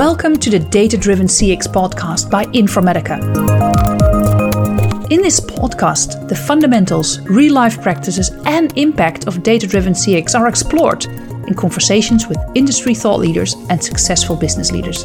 Welcome 0.00 0.38
to 0.38 0.48
the 0.48 0.58
Data 0.58 0.96
Driven 0.96 1.26
CX 1.26 1.66
podcast 1.66 2.30
by 2.30 2.46
Informatica. 2.46 3.20
In 5.10 5.20
this 5.20 5.40
podcast, 5.40 6.26
the 6.26 6.34
fundamentals, 6.34 7.20
real 7.28 7.52
life 7.52 7.82
practices, 7.82 8.30
and 8.46 8.72
impact 8.78 9.26
of 9.26 9.42
data 9.42 9.66
driven 9.66 9.92
CX 9.92 10.34
are 10.34 10.48
explored 10.48 11.04
in 11.04 11.52
conversations 11.52 12.28
with 12.28 12.38
industry 12.54 12.94
thought 12.94 13.20
leaders 13.20 13.54
and 13.68 13.84
successful 13.84 14.36
business 14.36 14.72
leaders. 14.72 15.04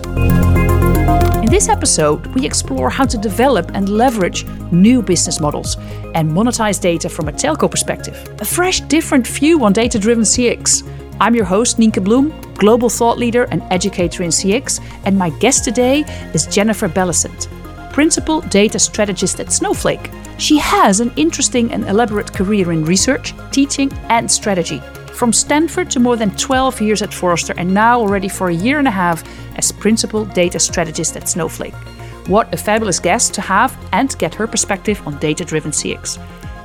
In 1.44 1.52
this 1.52 1.68
episode, 1.68 2.28
we 2.28 2.46
explore 2.46 2.90
how 2.90 3.04
to 3.04 3.18
develop 3.18 3.72
and 3.74 3.90
leverage 3.90 4.46
new 4.72 5.02
business 5.02 5.42
models 5.42 5.76
and 6.14 6.32
monetize 6.32 6.80
data 6.80 7.10
from 7.10 7.28
a 7.28 7.34
telco 7.34 7.70
perspective. 7.70 8.16
A 8.40 8.46
fresh, 8.46 8.80
different 8.80 9.28
view 9.28 9.62
on 9.66 9.74
data 9.74 10.00
driven 10.00 10.24
CX. 10.24 10.90
I'm 11.22 11.34
your 11.34 11.46
host, 11.46 11.78
Nienke 11.78 12.04
Bloem, 12.04 12.30
global 12.58 12.90
thought 12.90 13.18
leader 13.18 13.46
and 13.46 13.64
educator 13.72 14.22
in 14.24 14.32
CX, 14.32 14.82
and 15.06 15.18
my 15.18 15.30
guest 15.30 15.64
today 15.64 16.02
is 16.34 16.46
Jennifer 16.46 16.90
Belissent, 16.90 17.48
principal 17.94 18.42
data 18.42 18.78
strategist 18.80 19.40
at 19.40 19.54
Snowflake. 19.54 20.12
She 20.38 20.58
has 20.58 21.00
an 21.00 21.14
interesting 21.16 21.72
and 21.72 21.86
elaborate 21.86 22.34
career 22.34 22.74
in 22.74 22.84
research, 22.84 23.34
teaching, 23.52 23.94
and 24.10 24.30
strategy. 24.30 24.80
From 25.14 25.32
Stanford 25.32 25.90
to 25.92 26.02
more 26.02 26.18
than 26.18 26.36
12 26.36 26.82
years 26.82 27.02
at 27.02 27.14
Forrester, 27.14 27.54
and 27.56 27.74
now 27.74 27.98
already 27.98 28.28
for 28.28 28.50
a 28.50 28.54
year 28.54 28.80
and 28.80 28.88
a 28.88 28.92
half 28.92 29.24
as 29.58 29.72
principal 29.72 30.26
data 30.26 30.60
strategist 30.60 31.16
at 31.16 31.30
Snowflake. 31.30 31.76
What 32.28 32.54
a 32.54 32.58
fabulous 32.58 33.00
guest 33.00 33.34
to 33.36 33.42
have 33.42 33.78
and 33.94 34.18
get 34.18 34.34
her 34.36 34.48
perspective 34.48 35.02
on 35.08 35.18
data 35.20 35.46
driven 35.46 35.72
CX. 35.72 36.18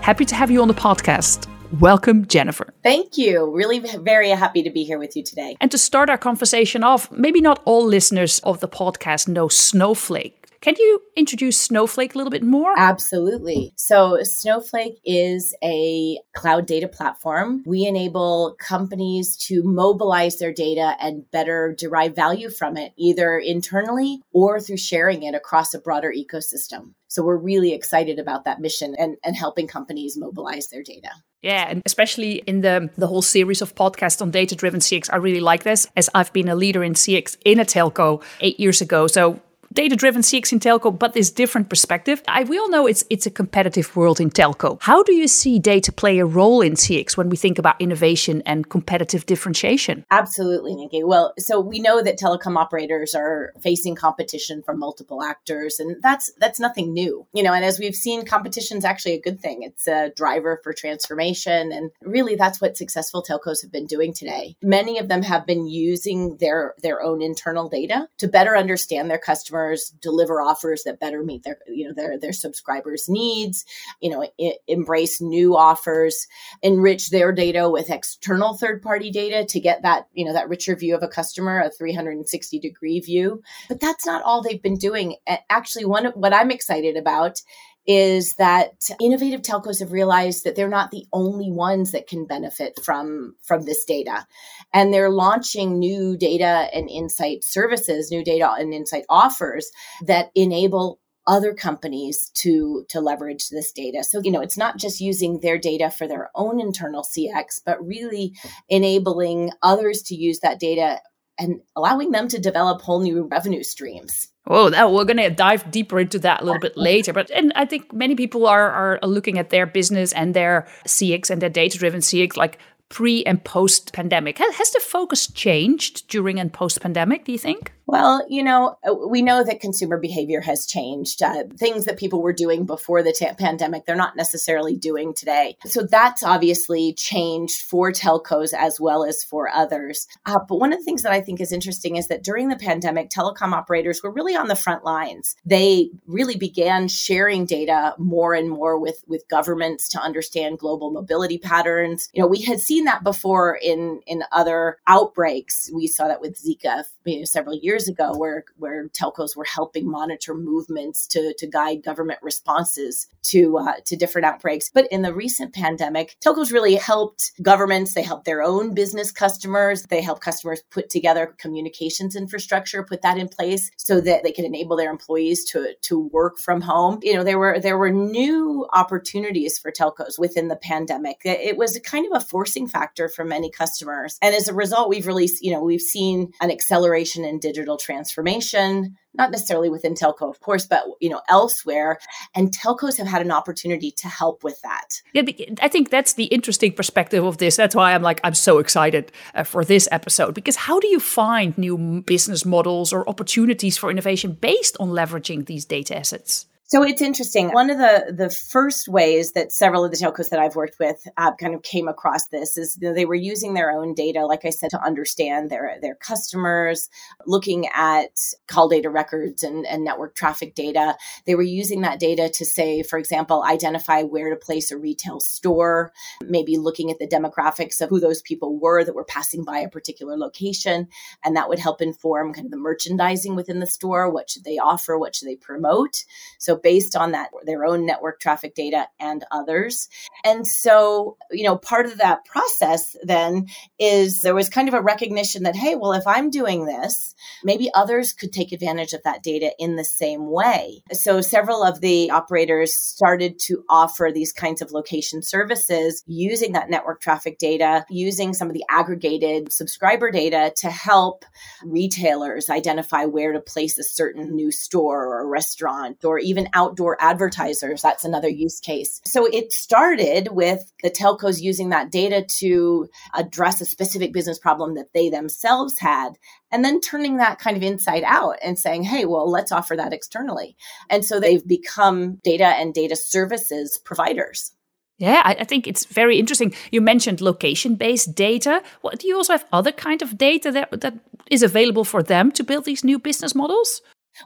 Happy 0.03 0.25
to 0.25 0.35
have 0.35 0.51
you 0.51 0.61
on 0.61 0.69
the 0.69 0.75
podcast. 0.75 1.50
Welcome, 1.79 2.27
Jennifer. 2.27 2.75
Thank 2.83 3.17
you. 3.17 3.49
Really 3.55 3.79
very 3.79 4.31
happy 4.31 4.63
to 4.65 4.71
be 4.71 4.83
here 4.83 4.99
with 4.99 5.15
you 5.15 5.23
today. 5.23 5.57
And 5.61 5.71
to 5.71 5.79
start 5.79 6.11
our 6.11 6.19
conversation 6.19 6.83
off, 6.83 7.11
maybe 7.13 7.41
not 7.41 7.63
all 7.65 7.85
listeners 7.85 8.41
of 8.41 8.59
the 8.59 8.69
podcast 8.69 9.29
know 9.29 9.47
Snowflake. 9.47 10.40
Can 10.61 10.75
you 10.79 11.01
introduce 11.17 11.59
Snowflake 11.59 12.15
a 12.15 12.19
little 12.19 12.31
bit 12.31 12.43
more? 12.43 12.79
Absolutely. 12.79 13.73
So, 13.77 14.19
Snowflake 14.23 15.01
is 15.07 15.57
a 15.65 16.19
cloud 16.35 16.67
data 16.67 16.87
platform. 16.87 17.63
We 17.65 17.87
enable 17.87 18.57
companies 18.61 19.39
to 19.49 19.63
mobilize 19.63 20.37
their 20.37 20.53
data 20.53 20.97
and 21.01 21.29
better 21.31 21.75
derive 21.79 22.15
value 22.15 22.51
from 22.51 22.77
it, 22.77 22.93
either 22.99 23.39
internally 23.39 24.21
or 24.35 24.61
through 24.61 24.77
sharing 24.77 25.23
it 25.23 25.35
across 25.35 25.73
a 25.73 25.79
broader 25.79 26.13
ecosystem. 26.15 26.93
So, 27.09 27.23
we're 27.23 27.39
really 27.39 27.73
excited 27.73 28.19
about 28.19 28.45
that 28.45 28.61
mission 28.61 28.95
and, 28.99 29.17
and 29.25 29.37
helping 29.37 29.67
companies 29.67 30.19
mobilize 30.19 30.69
their 30.69 30.83
data. 30.83 31.09
Yeah, 31.41 31.69
and 31.71 31.81
especially 31.87 32.43
in 32.47 32.61
the 32.61 32.91
the 32.99 33.07
whole 33.07 33.23
series 33.23 33.63
of 33.63 33.75
podcasts 33.75 34.21
on 34.21 34.31
data 34.31 34.55
driven 34.55 34.81
CX, 34.81 35.09
I 35.11 35.17
really 35.17 35.41
like 35.41 35.63
this 35.63 35.87
as 35.97 36.11
I've 36.15 36.35
been 36.35 36.51
a 36.51 36.55
leader 36.55 36.85
in 36.85 36.93
CX 36.93 37.39
in 37.47 37.59
a 37.59 37.65
telco 37.65 38.23
eight 38.41 38.61
years 38.61 38.83
ago. 38.83 39.07
So 39.07 39.41
data 39.73 39.97
driven 39.97 40.23
CX 40.23 40.53
in 40.53 40.61
telco, 40.61 40.97
but 40.97 41.13
this 41.13 41.31
different 41.31 41.69
perspective. 41.69 42.23
I, 42.29 42.45
we 42.45 42.59
all 42.59 42.69
know 42.71 42.87
it's 42.87 43.05
it's 43.11 43.27
a 43.27 43.31
competitive 43.31 43.95
world 43.97 44.21
in 44.21 44.31
telco. 44.31 44.79
How 44.83 45.03
do 45.03 45.13
you 45.13 45.29
see 45.29 45.59
data 45.59 45.93
play 45.93 46.19
a 46.19 46.27
role 46.27 46.61
in 46.61 46.75
CX 46.75 47.17
when 47.17 47.29
we 47.29 47.37
think 47.37 47.59
about 47.59 47.81
innovation 47.81 48.43
and 48.47 48.69
competitive 48.69 49.27
differentiation? 49.27 50.05
Absolutely, 50.11 50.75
Nikki. 50.75 51.05
Well, 51.05 51.35
so 51.39 51.61
we 51.61 51.79
know 51.79 52.03
that 52.03 52.19
telecom 52.19 52.57
operators 52.57 53.15
are 53.15 53.53
facing 53.61 53.95
competition 53.95 54.63
from 54.63 54.79
multiple 54.79 55.23
actors, 55.23 55.79
and 55.79 56.03
that's 56.03 56.33
that's 56.39 56.61
nothing 56.61 56.93
new. 56.93 57.27
You 57.33 57.43
know, 57.43 57.53
and 57.53 57.65
as 57.65 57.79
we've 57.79 57.95
seen, 57.95 58.25
competition 58.25 58.79
is 58.79 58.85
actually 58.85 59.15
a 59.15 59.21
good 59.21 59.41
thing. 59.41 59.63
It's 59.63 59.87
a 59.87 60.11
driver 60.17 60.61
for 60.63 60.73
transformation, 60.73 61.73
and 61.73 61.91
really 62.03 62.35
that's 62.35 62.61
what 62.61 62.77
successful 62.77 63.23
telcos 63.23 63.63
have 63.63 63.73
been 63.73 63.87
doing 63.87 64.13
today. 64.13 64.57
Many 64.63 64.99
of 64.99 65.09
them 65.09 65.23
have 65.23 65.47
been 65.47 65.67
using 65.67 66.37
their 66.39 66.75
their 66.83 67.03
own 67.03 67.23
internal 67.23 67.69
data 67.69 68.09
to 68.19 68.29
better 68.29 68.57
understand 68.57 69.11
their 69.11 69.19
customers 69.19 69.60
customers, 69.61 69.91
deliver 70.01 70.41
offers 70.41 70.83
that 70.85 71.01
better 71.01 71.23
meet 71.23 71.43
their 71.45 71.59
you 71.69 71.87
know 71.87 71.95
their 71.95 72.19
their 72.19 72.33
subscribers' 72.33 73.09
needs, 73.09 73.65
you 74.01 74.11
know, 74.11 74.27
I- 74.41 74.57
embrace 74.67 75.21
new 75.21 75.57
offers, 75.57 76.27
enrich 76.63 77.11
their 77.11 77.33
data 77.33 77.69
with 77.69 77.91
external 77.91 78.55
third-party 78.55 79.11
data 79.11 79.45
to 79.47 79.61
get 79.61 79.83
that 79.83 80.07
you 80.13 80.25
know 80.25 80.33
that 80.33 80.49
richer 80.49 80.77
view 80.77 80.95
of 80.95 81.03
a 81.03 81.09
customer, 81.09 81.61
a 81.61 81.71
360 81.71 82.59
degree 82.59 83.01
view. 83.01 83.43
But 83.69 83.81
that's 83.81 84.07
not 84.07 84.23
all 84.23 84.43
they've 84.43 84.63
been 84.63 84.79
doing. 84.79 85.17
Actually, 85.49 85.85
one 85.85 86.07
of 86.07 86.15
what 86.15 86.35
I'm 86.35 86.51
excited 86.51 86.97
about 86.97 87.43
is 87.87 88.35
that 88.35 88.73
innovative 89.01 89.43
telcos 89.43 89.81
have 89.81 89.93
realized 89.93 90.45
that 90.45 90.55
they're 90.55 90.69
not 90.69 90.91
the 90.91 91.07
only 91.13 91.51
ones 91.51 91.93
that 91.93 92.07
can 92.07 92.27
benefit 92.27 92.79
from 92.85 93.35
from 93.43 93.63
this 93.63 93.85
data. 93.85 94.27
And 94.73 94.93
they're 94.93 95.11
launching 95.11 95.79
new 95.79 96.17
data 96.17 96.69
and 96.75 96.91
insight 96.91 97.43
services 97.45 98.11
new 98.11 98.25
data 98.25 98.51
and 98.59 98.75
insight 98.75 99.05
offers 99.09 99.71
that 100.03 100.31
enable 100.35 101.01
other 101.27 101.55
companies 101.55 102.31
to 102.35 102.85
to 102.89 103.01
leverage 103.01 103.49
this 103.49 103.73
data. 103.73 104.05
So 104.05 104.21
you 104.23 104.31
know 104.31 104.41
it's 104.41 104.59
not 104.59 104.77
just 104.77 105.01
using 105.01 105.41
their 105.41 105.59
data 105.59 105.91
for 105.91 106.07
their 106.07 106.31
own 106.35 106.61
internal 106.61 107.03
cx 107.03 107.61
but 107.65 107.85
really 107.85 108.35
enabling 108.69 109.51
others 109.63 110.03
to 110.03 110.15
use 110.15 110.41
that 110.41 110.61
data 110.61 111.01
and 111.39 111.61
allowing 111.75 112.11
them 112.11 112.29
to 112.29 112.39
develop 112.39 112.83
whole 112.83 113.01
new 113.01 113.27
revenue 113.31 113.63
streams 113.63 114.29
Oh, 114.53 114.69
that, 114.69 114.91
we're 114.91 115.05
going 115.05 115.17
to 115.19 115.31
dive 115.31 115.71
deeper 115.71 116.01
into 116.01 116.19
that 116.19 116.43
a 116.43 116.45
little 116.45 116.59
bit 116.59 116.77
later. 116.77 117.13
But 117.13 117.31
and 117.31 117.53
I 117.55 117.65
think 117.65 117.93
many 117.93 118.17
people 118.17 118.49
are 118.49 118.69
are 118.69 118.99
looking 119.05 119.39
at 119.39 119.51
their 119.51 119.65
business 119.65 120.13
and 120.13 120.35
their 120.35 120.67
CX 120.87 121.31
and 121.31 121.41
their 121.41 121.49
data 121.49 121.79
driven 121.79 122.01
CX 122.01 122.37
like 122.37 122.59
pre 122.89 123.23
and 123.25 123.43
post 123.45 123.93
pandemic. 123.93 124.39
Has 124.39 124.73
the 124.73 124.81
focus 124.81 125.29
changed 125.29 126.09
during 126.09 126.41
and 126.41 126.53
post 126.53 126.81
pandemic? 126.81 127.25
Do 127.25 127.33
you 127.33 127.39
think? 127.39 127.73
Well, 127.91 128.25
you 128.29 128.45
know, 128.45 128.77
uh, 128.89 128.95
we 128.95 129.21
know 129.21 129.43
that 129.43 129.59
consumer 129.59 129.99
behavior 129.99 130.41
has 130.43 130.65
changed. 130.65 131.25
Uh, 131.25 131.43
things 131.59 131.87
that 131.87 131.99
people 131.99 132.23
were 132.23 132.33
doing 132.33 132.65
before 132.65 133.03
the 133.03 133.13
t- 133.13 133.27
pandemic, 133.37 133.85
they're 133.85 133.97
not 133.97 134.15
necessarily 134.15 134.77
doing 134.77 135.13
today. 135.13 135.57
So 135.65 135.83
that's 135.83 136.23
obviously 136.23 136.93
changed 136.93 137.63
for 137.63 137.91
telcos 137.91 138.55
as 138.57 138.79
well 138.79 139.03
as 139.03 139.25
for 139.25 139.49
others. 139.49 140.07
Uh, 140.25 140.39
but 140.49 140.61
one 140.61 140.73
of 140.73 140.79
the 140.79 140.85
things 140.85 141.03
that 141.03 141.11
I 141.11 141.21
think 141.21 141.41
is 141.41 141.51
interesting 141.51 141.97
is 141.97 142.07
that 142.07 142.23
during 142.23 142.47
the 142.47 142.55
pandemic, 142.55 143.11
telecom 143.11 143.51
operators 143.55 144.05
were 144.05 144.13
really 144.13 144.37
on 144.37 144.47
the 144.47 144.55
front 144.55 144.85
lines. 144.85 145.35
They 145.45 145.91
really 146.07 146.37
began 146.37 146.87
sharing 146.87 147.45
data 147.45 147.97
more 147.99 148.35
and 148.35 148.49
more 148.49 148.79
with, 148.79 149.03
with 149.09 149.29
governments 149.29 149.89
to 149.89 150.01
understand 150.01 150.61
global 150.61 150.93
mobility 150.93 151.39
patterns. 151.39 152.09
You 152.13 152.23
know, 152.23 152.29
we 152.29 152.43
had 152.43 152.61
seen 152.61 152.85
that 152.85 153.03
before 153.03 153.59
in, 153.61 154.01
in 154.07 154.23
other 154.31 154.77
outbreaks. 154.87 155.69
We 155.75 155.89
saw 155.89 156.07
that 156.07 156.21
with 156.21 156.41
Zika 156.41 156.85
you 157.05 157.19
know, 157.19 157.25
several 157.25 157.57
years 157.57 157.80
years 157.81 157.89
ago 157.89 158.13
where 158.17 158.45
where 158.57 158.89
telcos 158.89 159.37
were 159.37 159.45
helping 159.45 159.91
monitor 159.91 160.35
movements 160.35 161.07
to 161.07 161.35
to 161.39 161.47
guide 161.47 161.83
government 161.83 162.19
responses 162.23 163.09
to 163.23 163.59
uh, 163.59 163.75
to 163.87 163.97
different 163.97 164.27
outbreaks. 164.27 164.71
But 164.73 164.87
in 164.91 165.03
the 165.03 165.15
recent 165.15 165.55
pandemic, 165.55 166.17
telcos 166.25 166.53
really 166.53 166.75
helped 166.75 167.33
governments. 167.43 167.95
They 167.95 168.03
helped 168.03 168.25
their 168.25 168.43
own 168.43 168.75
business 168.75 169.13
customers. 169.13 169.85
They 169.85 170.03
helped 170.03 170.23
customers 170.23 170.63
put 170.71 170.91
together 170.91 171.35
communications 171.39 172.17
infrastructure, 172.17 172.83
put 172.83 173.03
that 173.03 173.19
in 173.19 173.29
place 173.29 173.71
so 173.77 174.01
that 174.01 174.23
they 174.23 174.33
could 174.33 174.45
enable 174.45 174.77
their 174.77 174.91
employees 174.91 175.45
to 175.51 175.75
to 175.83 176.09
work 176.13 176.39
from 176.39 176.61
home. 176.61 176.99
You 177.03 177.15
know, 177.15 177.25
there 177.25 177.39
were 177.39 177.59
there 177.61 177.79
were 177.79 177.91
new 177.91 178.67
opportunities 178.73 179.59
for 179.59 179.73
telcos 179.73 180.19
within 180.19 180.49
the 180.49 180.57
pandemic. 180.57 181.21
It 181.25 181.57
was 181.57 181.79
kind 181.85 182.07
of 182.07 182.21
a 182.21 182.25
forcing 182.25 182.69
factor 182.69 183.09
for 183.09 183.25
many 183.25 183.51
customers, 183.51 184.19
and 184.21 184.35
as 184.35 184.49
a 184.49 184.55
result, 184.55 184.91
we've 184.91 185.07
really 185.07 185.31
you 185.41 185.53
know 185.53 185.63
we've 185.63 185.81
seen 185.81 186.33
an 186.41 186.51
acceleration 186.51 187.25
in 187.25 187.39
digital 187.39 187.70
digital 187.71 187.79
transformation, 187.79 188.97
not 189.15 189.31
necessarily 189.31 189.71
within 189.71 189.95
telco, 189.95 190.29
of 190.29 190.41
course, 190.41 190.67
but 190.67 190.85
you 191.01 191.09
know 191.09 191.21
elsewhere. 191.29 191.99
And 192.35 192.51
telcos 192.51 192.97
have 192.99 193.07
had 193.07 193.23
an 193.23 193.31
opportunity 193.31 193.93
to 193.99 194.09
help 194.09 194.43
with 194.45 194.61
that. 194.63 195.01
Yeah, 195.13 195.23
I 195.63 195.69
think 195.69 195.91
that's 195.91 196.15
the 196.15 196.25
interesting 196.25 196.73
perspective 196.73 197.25
of 197.25 197.39
this. 197.39 197.57
That's 197.57 197.75
why 197.75 197.95
I'm 197.95 198.03
like 198.03 198.21
I'm 198.25 198.35
so 198.35 198.59
excited 198.59 199.13
uh, 199.35 199.45
for 199.45 199.65
this 199.65 199.89
episode 199.91 200.35
because 200.35 200.57
how 200.57 200.81
do 200.81 200.89
you 200.89 201.01
find 201.01 201.57
new 201.59 202.03
business 202.07 202.45
models 202.45 202.93
or 202.93 203.09
opportunities 203.09 203.79
for 203.79 203.91
innovation 203.91 204.33
based 204.33 204.77
on 204.81 204.91
leveraging 204.91 205.47
these 205.47 205.65
data 205.65 205.97
assets? 205.97 206.47
So 206.71 206.85
it's 206.85 207.03
interesting. 207.03 207.49
One 207.49 207.69
of 207.69 207.79
the 207.79 208.15
the 208.17 208.31
first 208.31 208.87
ways 208.87 209.33
that 209.33 209.51
several 209.51 209.85
of 209.85 209.91
the 209.91 209.97
telcos 209.97 210.29
that 210.29 210.39
I've 210.39 210.55
worked 210.55 210.79
with 210.79 211.03
uh, 211.17 211.33
kind 211.35 211.53
of 211.53 211.63
came 211.63 211.89
across 211.89 212.29
this 212.29 212.57
is 212.57 212.77
they 212.77 213.05
were 213.05 213.17
using 213.17 213.55
their 213.55 213.73
own 213.73 213.93
data, 213.93 214.25
like 214.25 214.45
I 214.45 214.51
said, 214.51 214.71
to 214.71 214.81
understand 214.81 215.51
their 215.51 215.79
their 215.83 215.97
customers, 215.97 216.89
looking 217.27 217.67
at 217.75 218.13
call 218.47 218.69
data 218.69 218.89
records 218.89 219.43
and, 219.43 219.67
and 219.67 219.83
network 219.83 220.15
traffic 220.15 220.55
data. 220.55 220.97
They 221.27 221.35
were 221.35 221.43
using 221.43 221.81
that 221.81 221.99
data 221.99 222.31
to 222.33 222.45
say, 222.45 222.85
for 222.85 223.01
example, 223.01 223.43
identify 223.43 224.05
where 224.05 224.31
to 224.31 224.37
place 224.37 224.71
a 224.71 224.79
retail 224.79 225.19
store, 225.19 225.93
maybe 226.23 226.57
looking 226.57 226.93
at 226.93 227.01
the 227.01 227.09
demographics 227.09 227.81
of 227.81 227.91
who 227.91 227.99
those 227.99 228.23
people 228.23 228.61
were 228.61 228.85
that 228.85 228.95
were 228.95 229.05
passing 229.05 229.45
by 229.45 229.59
a 229.59 229.69
particular 229.69 230.17
location, 230.17 230.87
and 231.25 231.35
that 231.35 231.49
would 231.49 231.59
help 231.59 231.83
inform 231.83 232.33
kind 232.33 232.47
of 232.47 232.53
the 232.53 232.57
merchandising 232.57 233.35
within 233.35 233.59
the 233.59 233.67
store. 233.67 234.09
What 234.09 234.31
should 234.31 234.45
they 234.45 234.59
offer? 234.59 234.97
What 234.97 235.17
should 235.17 235.27
they 235.27 235.35
promote? 235.35 236.05
So 236.39 236.60
based 236.63 236.97
on 236.97 237.13
that, 237.13 237.31
their 237.45 237.65
own 237.65 237.87
network 237.87 238.21
traffic 238.21 238.55
data 238.55 238.87
and 238.99 239.25
others. 239.31 239.89
And 240.25 240.47
so, 240.47 241.17
you 241.31 241.45
know, 241.45 241.57
part 241.57 241.87
of 241.87 241.99
that 241.99 242.25
process 242.25 242.97
then 243.03 243.47
is 243.79 244.21
there 244.21 244.35
was 244.35 244.49
kind 244.49 244.69
of 244.69 244.75
a 244.75 244.83
recognition 244.83 245.45
that, 245.45 245.57
hey, 245.57 245.75
well, 245.75 245.93
if 245.93 246.07
I'm 246.07 246.31
doing 246.31 246.67
this, 246.67 247.15
maybe 247.45 247.71
others 247.75 248.13
could 248.13 248.33
take 248.33 248.53
advantage 248.53 248.93
of 248.93 249.03
that 249.05 249.23
data 249.23 249.53
in 249.59 249.77
the 249.77 249.85
same 249.85 250.31
way. 250.31 250.83
So 250.93 251.21
several 251.21 251.63
of 251.63 251.81
the 251.81 252.11
operators 252.11 252.75
started 252.75 253.39
to 253.47 253.65
offer 253.69 254.11
these 254.13 254.33
kinds 254.33 254.63
of 254.63 254.73
location 254.73 255.23
services 255.23 256.03
using 256.07 256.53
that 256.53 256.71
network 256.71 257.01
traffic 257.01 257.39
data, 257.39 257.85
using 257.89 258.35
some 258.35 258.49
of 258.49 258.55
the 258.55 258.65
aggregated 258.69 259.53
subscriber 259.53 260.11
data 260.11 260.53
to 260.57 260.71
help 260.71 261.25
retailers 261.65 262.51
identify 262.51 263.05
where 263.05 263.33
to 263.33 263.41
place 263.41 263.79
a 263.79 263.85
certain 263.85 264.35
new 264.35 264.51
store 264.51 265.05
or 265.05 265.29
restaurant 265.29 266.05
or 266.05 266.19
even 266.19 266.49
outdoor 266.53 266.97
advertisers. 267.01 267.83
That's 267.83 268.05
another 268.05 268.29
use 268.29 268.61
case. 268.61 269.01
So 269.05 269.27
it 269.27 269.53
started 269.53 270.29
with 270.33 270.73
the 270.83 270.91
telcos 270.91 271.41
using 271.41 271.71
that 271.71 271.91
data 271.91 272.25
to 272.39 272.89
address 273.15 273.61
a 273.61 273.65
specific 273.65 274.13
business 274.13 274.39
problem 274.39 274.75
that 274.75 274.93
they 274.95 275.09
themselves 275.09 275.79
had 275.79 276.19
and 276.53 276.65
then 276.65 276.81
turning 276.81 277.17
that 277.17 277.39
kind 277.39 277.57
of 277.57 277.63
inside 277.63 278.03
out 278.05 278.37
and 278.43 278.59
saying, 278.59 278.83
hey, 278.85 279.05
well, 279.05 279.31
let's 279.31 279.53
offer 279.53 279.77
that 279.77 279.93
externally. 279.93 280.57
And 280.89 281.05
so 281.05 281.21
they've 281.21 281.47
become 281.47 282.17
data 282.25 282.47
and 282.47 282.75
data 282.75 282.97
services 282.97 283.79
providers. 283.85 284.53
Yeah, 284.99 285.23
I, 285.25 285.45
think 285.45 285.67
it's 285.67 285.87
very 285.87 286.19
interesting. 286.19 286.53
You 286.71 286.83
mentioned 286.83 287.23
location-based 287.23 288.15
data. 288.15 288.63
What 288.83 288.99
do 288.99 289.09
you 289.09 289.17
also 289.17 289.33
have 289.33 289.47
other 289.51 289.73
kind 289.73 290.03
of 290.03 290.19
data 290.19 290.53
that 290.53 290.79
that 290.83 290.99
is 291.31 291.43
available 291.43 291.85
for 291.85 292.03
them 292.03 292.31
to 292.33 292.45
build 292.45 292.67
these 292.67 292.85
new 292.85 292.99
business 292.99 293.35
models? 293.35 293.81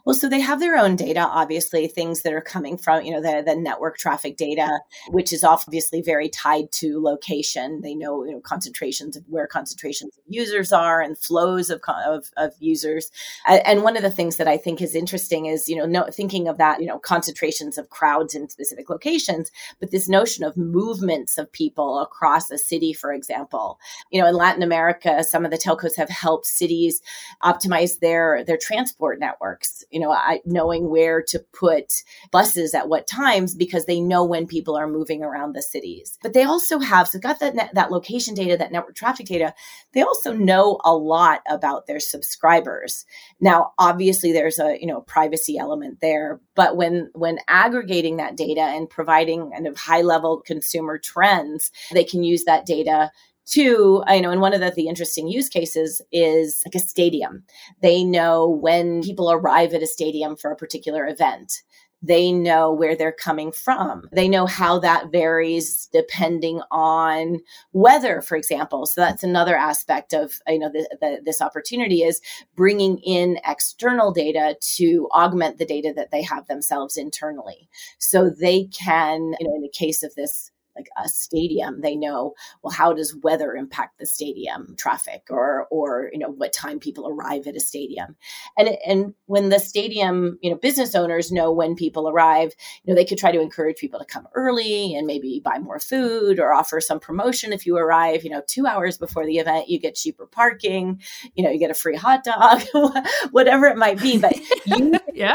Well, 0.05 0.15
so 0.15 0.29
they 0.29 0.41
have 0.41 0.61
their 0.61 0.77
own 0.77 0.97
data, 0.97 1.21
obviously, 1.21 1.87
things 1.87 2.23
that 2.23 2.33
are 2.33 2.41
coming 2.41 2.77
from, 2.77 3.05
you 3.05 3.13
know, 3.13 3.21
the, 3.21 3.43
the 3.45 3.55
network 3.55 3.97
traffic 3.99 4.37
data, 4.37 4.81
which 5.09 5.33
is 5.33 5.45
obviously 5.45 6.03
very 6.03 6.29
tied 6.29 6.73
to 6.73 7.01
location. 7.01 7.81
They 7.83 7.95
know, 7.95 8.25
you 8.25 8.33
know, 8.33 8.41
concentrations 8.41 9.17
of 9.17 9.25
where 9.29 9.47
concentrations 9.47 10.17
of 10.17 10.23
users 10.27 10.73
are 10.73 11.01
and 11.01 11.17
flows 11.19 11.71
of, 11.71 11.81
of, 12.07 12.31
of 12.37 12.53
users. 12.59 13.11
And 13.47 13.83
one 13.83 13.97
of 13.97 14.03
the 14.03 14.11
things 14.11 14.37
that 14.37 14.49
I 14.49 14.57
think 14.57 14.83
is 14.83 14.95
interesting 14.95 15.47
is, 15.47 15.69
you 15.69 15.77
know, 15.77 15.87
no, 15.87 16.07
thinking 16.11 16.49
of 16.49 16.59
that, 16.59 16.81
you 16.81 16.87
know, 16.87 16.99
concentrations 16.99 17.79
of 17.79 17.91
crowds 17.91 18.35
in 18.35 18.49
specific 18.49 18.91
locations, 18.91 19.51
but 19.81 19.91
this 19.91 20.09
notion 20.09 20.45
of 20.45 20.57
movements 20.57 21.39
of 21.39 21.53
people 21.53 22.01
across 22.01 22.51
a 22.51 22.59
city, 22.59 22.93
for 22.93 23.13
example. 23.13 23.79
You 24.11 24.21
know, 24.21 24.29
in 24.29 24.35
Latin 24.35 24.63
America, 24.63 25.23
some 25.23 25.45
of 25.45 25.51
the 25.51 25.59
telcos 25.59 25.97
have 25.97 26.09
helped 26.09 26.47
cities 26.47 27.01
optimize 27.43 28.01
their, 28.01 28.45
their 28.45 28.59
transport 28.59 29.21
networks 29.21 29.74
you 29.91 30.00
know, 30.00 30.12
I, 30.12 30.41
knowing 30.44 30.88
where 30.88 31.23
to 31.23 31.38
put 31.53 31.93
buses 32.31 32.75
at 32.75 32.88
what 32.88 33.06
times 33.06 33.55
because 33.55 33.87
they 33.87 34.00
know 34.00 34.25
when 34.25 34.47
people 34.47 34.76
are 34.76 34.87
moving 34.87 35.23
around 35.23 35.55
the 35.55 35.62
cities. 35.62 36.19
But 36.23 36.35
they 36.35 36.44
also 36.44 36.79
have, 36.79 37.09
so 37.09 37.19
got 37.19 37.41
that, 37.41 37.75
that 37.75 37.91
location 37.91 38.35
data, 38.35 38.56
that 38.56 38.73
network 38.73 38.94
traffic 38.94 39.26
data. 39.26 39.55
They 39.93 40.03
also 40.03 40.32
know 40.32 40.81
a 40.85 40.94
lot 40.94 41.41
about 41.49 41.87
their 41.87 42.00
subscribers. 42.00 43.05
Now, 43.41 43.73
obviously 43.79 44.32
there's 44.32 44.59
a, 44.59 44.79
you 44.81 44.87
know, 44.87 45.00
privacy 45.00 45.59
element 45.59 46.00
there, 46.00 46.41
but 46.55 46.76
when, 46.76 47.11
when 47.15 47.38
aggregating 47.49 48.19
that 48.19 48.37
data 48.37 48.61
and 48.61 48.88
providing 48.88 49.50
kind 49.50 49.67
of 49.67 49.76
high 49.76 50.03
level 50.03 50.43
consumer 50.44 50.99
trends, 50.99 51.71
they 51.93 52.05
can 52.05 52.23
use 52.23 52.44
that 52.44 52.67
data 52.67 53.11
Two, 53.46 54.02
I 54.06 54.20
know, 54.20 54.31
and 54.31 54.41
one 54.41 54.55
of 54.55 54.61
the, 54.61 54.73
the 54.75 54.88
interesting 54.88 55.29
use 55.29 55.49
cases 55.49 56.00
is 56.12 56.62
like 56.64 56.75
a 56.75 56.87
stadium. 56.87 57.44
They 57.82 58.02
know 58.02 58.49
when 58.49 59.02
people 59.02 59.31
arrive 59.31 59.75
at 59.75 59.82
a 59.82 59.87
stadium 59.87 60.35
for 60.35 60.50
a 60.50 60.56
particular 60.56 61.06
event. 61.06 61.62
They 62.00 62.32
know 62.32 62.70
where 62.70 62.94
they're 62.94 63.12
coming 63.12 63.50
from. 63.50 64.08
They 64.12 64.29
know 64.29 64.44
how 64.44 64.79
that 64.81 65.11
varies 65.11 65.88
depending 65.91 66.61
on 66.70 67.38
weather, 67.73 68.20
for 68.20 68.37
example. 68.37 68.85
So 68.85 69.00
that's 69.00 69.23
another 69.23 69.56
aspect 69.56 70.12
of 70.12 70.38
you 70.47 70.58
know 70.58 70.70
the, 70.70 70.87
the, 71.00 71.20
this 71.25 71.40
opportunity 71.40 72.02
is 72.02 72.20
bringing 72.56 72.99
in 72.99 73.38
external 73.47 74.12
data 74.12 74.56
to 74.76 75.08
augment 75.12 75.56
the 75.56 75.64
data 75.64 75.94
that 75.97 76.11
they 76.11 76.23
have 76.23 76.47
themselves 76.47 76.99
internally. 76.99 77.70
So 77.99 78.29
they 78.29 78.64
can, 78.64 79.35
you 79.40 79.49
know, 79.49 79.55
in 79.55 79.62
the 79.62 79.73
case 79.73 80.02
of 80.02 80.14
this 80.14 80.50
like 80.76 80.88
a 81.03 81.09
stadium 81.09 81.81
they 81.81 81.97
know 81.97 82.35
well 82.62 82.73
how 82.73 82.93
does 82.93 83.17
weather 83.23 83.55
impact 83.55 83.99
the 83.99 84.06
stadium 84.06 84.75
traffic 84.76 85.23
or 85.31 85.67
or 85.71 86.11
you 86.12 86.19
know 86.19 86.31
what 86.31 86.53
time 86.53 86.79
people 86.79 87.09
arrive 87.09 87.47
at 87.47 87.56
a 87.56 87.61
stadium. 87.61 88.17
And 88.56 88.76
and 88.87 89.15
when 89.26 89.49
the 89.49 89.59
stadium 89.59 90.38
you 90.43 90.50
know 90.50 90.56
business 90.56 90.94
owners 90.94 91.32
know 91.32 91.53
when 91.53 91.75
people 91.75 92.09
arrive 92.09 92.53
you 92.82 92.93
know 92.93 92.94
they 92.94 93.05
could 93.05 93.19
try 93.19 93.32
to 93.32 93.41
encourage 93.41 93.76
people 93.76 93.99
to 93.99 94.05
come 94.05 94.26
early 94.35 94.94
and 94.94 95.06
maybe 95.06 95.41
buy 95.44 95.59
more 95.59 95.81
food 95.81 96.38
or 96.38 96.53
offer 96.53 96.81
some 96.81 97.00
promotion 97.00 97.53
if 97.53 97.67
you 97.67 97.76
arrive 97.76 98.25
you 98.25 98.31
know 98.31 98.43
2 98.47 98.67
hours 98.67 98.99
before 98.99 99.26
the 99.26 99.38
event 99.38 99.69
you 99.69 99.79
get 99.79 99.94
cheaper 99.94 100.26
parking 100.26 101.00
you 101.35 101.44
know 101.44 101.50
you 101.50 101.59
get 101.59 101.71
a 101.71 101.75
free 101.75 101.97
hot 101.97 102.25
dog 102.25 102.62
whatever 103.31 103.67
it 103.67 103.76
might 103.76 104.00
be. 104.00 104.15
But 104.25 104.37
you, 104.65 104.94
yeah. 105.12 105.35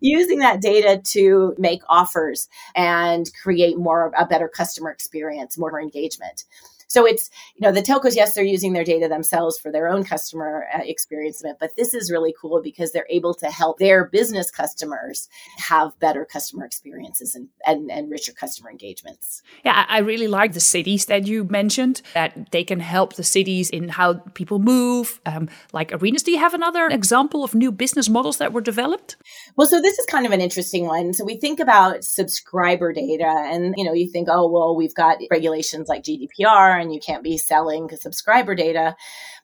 using 0.00 0.40
that 0.40 0.60
data 0.60 1.00
to 1.12 1.54
make 1.58 1.82
offers 1.88 2.48
and 2.74 3.30
create 3.40 3.78
more 3.78 4.10
a 4.18 4.26
better 4.26 4.48
customer 4.48 4.65
experience, 4.92 5.58
more 5.58 5.80
engagement. 5.80 6.44
So 6.88 7.04
it's, 7.04 7.30
you 7.56 7.66
know, 7.66 7.72
the 7.72 7.82
telcos, 7.82 8.14
yes, 8.14 8.34
they're 8.34 8.44
using 8.44 8.72
their 8.72 8.84
data 8.84 9.08
themselves 9.08 9.58
for 9.58 9.72
their 9.72 9.88
own 9.88 10.04
customer 10.04 10.66
uh, 10.74 10.80
experience, 10.84 11.42
but 11.58 11.76
this 11.76 11.94
is 11.94 12.10
really 12.10 12.34
cool 12.40 12.60
because 12.62 12.92
they're 12.92 13.06
able 13.10 13.34
to 13.34 13.46
help 13.50 13.78
their 13.78 14.04
business 14.04 14.50
customers 14.50 15.28
have 15.58 15.98
better 15.98 16.24
customer 16.24 16.64
experiences 16.64 17.34
and, 17.34 17.48
and, 17.66 17.90
and 17.90 18.10
richer 18.10 18.32
customer 18.32 18.70
engagements. 18.70 19.42
Yeah, 19.64 19.84
I 19.88 19.98
really 19.98 20.28
like 20.28 20.52
the 20.52 20.60
cities 20.60 21.06
that 21.06 21.26
you 21.26 21.44
mentioned, 21.44 22.02
that 22.14 22.52
they 22.52 22.62
can 22.62 22.80
help 22.80 23.14
the 23.14 23.24
cities 23.24 23.68
in 23.70 23.88
how 23.88 24.14
people 24.34 24.58
move, 24.58 25.20
um, 25.26 25.48
like 25.72 25.92
arenas. 25.92 26.22
Do 26.22 26.30
you 26.30 26.38
have 26.38 26.54
another 26.54 26.86
example 26.86 27.42
of 27.42 27.54
new 27.54 27.72
business 27.72 28.08
models 28.08 28.38
that 28.38 28.52
were 28.52 28.60
developed? 28.60 29.16
Well, 29.56 29.66
so 29.66 29.80
this 29.80 29.98
is 29.98 30.06
kind 30.06 30.26
of 30.26 30.32
an 30.32 30.40
interesting 30.40 30.86
one. 30.86 31.14
So 31.14 31.24
we 31.24 31.36
think 31.36 31.58
about 31.58 32.04
subscriber 32.04 32.92
data 32.92 33.26
and, 33.26 33.74
you 33.76 33.84
know, 33.84 33.92
you 33.92 34.08
think, 34.10 34.28
oh, 34.30 34.48
well, 34.48 34.76
we've 34.76 34.94
got 34.94 35.18
regulations 35.30 35.88
like 35.88 36.02
GDPR 36.04 36.75
and 36.78 36.92
you 36.92 37.00
can't 37.00 37.22
be 37.22 37.36
selling 37.36 37.88
subscriber 37.96 38.54
data. 38.54 38.96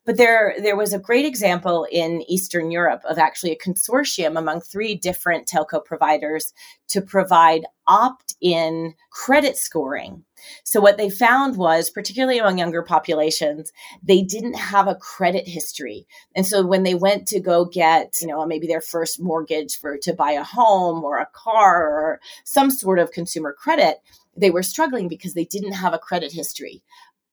But 0.05 0.17
there, 0.17 0.57
there 0.61 0.77
was 0.77 0.93
a 0.93 0.99
great 0.99 1.25
example 1.25 1.87
in 1.91 2.23
Eastern 2.29 2.73
Europe 2.73 3.03
of 3.09 3.19
actually 3.19 3.53
a 3.53 3.57
consortium 3.57 4.37
among 4.37 4.61
three 4.61 4.97
different 4.97 5.47
telco 5.47 5.85
providers 5.85 6.53
to 6.89 7.01
provide 7.01 7.65
opt 7.87 8.35
in 8.41 8.95
credit 9.11 9.57
scoring. 9.57 10.25
So, 10.65 10.81
what 10.81 10.97
they 10.97 11.09
found 11.09 11.57
was, 11.57 11.89
particularly 11.89 12.39
among 12.39 12.59
younger 12.59 12.83
populations, 12.83 13.73
they 14.03 14.23
didn't 14.23 14.55
have 14.55 14.89
a 14.89 14.97
credit 14.97 15.47
history. 15.47 16.07
And 16.35 16.45
so, 16.45 16.67
when 16.67 16.83
they 16.83 16.95
went 16.95 17.29
to 17.29 17.41
go 17.41 17.65
get, 17.65 18.17
you 18.21 18.27
know, 18.27 18.45
maybe 18.45 18.67
their 18.67 18.81
first 18.81 19.21
mortgage 19.21 19.79
for 19.79 19.97
to 19.99 20.13
buy 20.13 20.33
a 20.33 20.43
home 20.43 21.05
or 21.05 21.19
a 21.19 21.29
car 21.33 21.87
or 21.87 22.21
some 22.45 22.73
sort 22.73 22.99
of 22.99 23.13
consumer 23.13 23.53
credit, 23.57 23.99
they 24.37 24.51
were 24.51 24.63
struggling 24.63 25.09
because 25.09 25.35
they 25.35 25.45
didn't 25.45 25.73
have 25.73 25.95
a 25.95 25.99
credit 25.99 26.33
history 26.33 26.83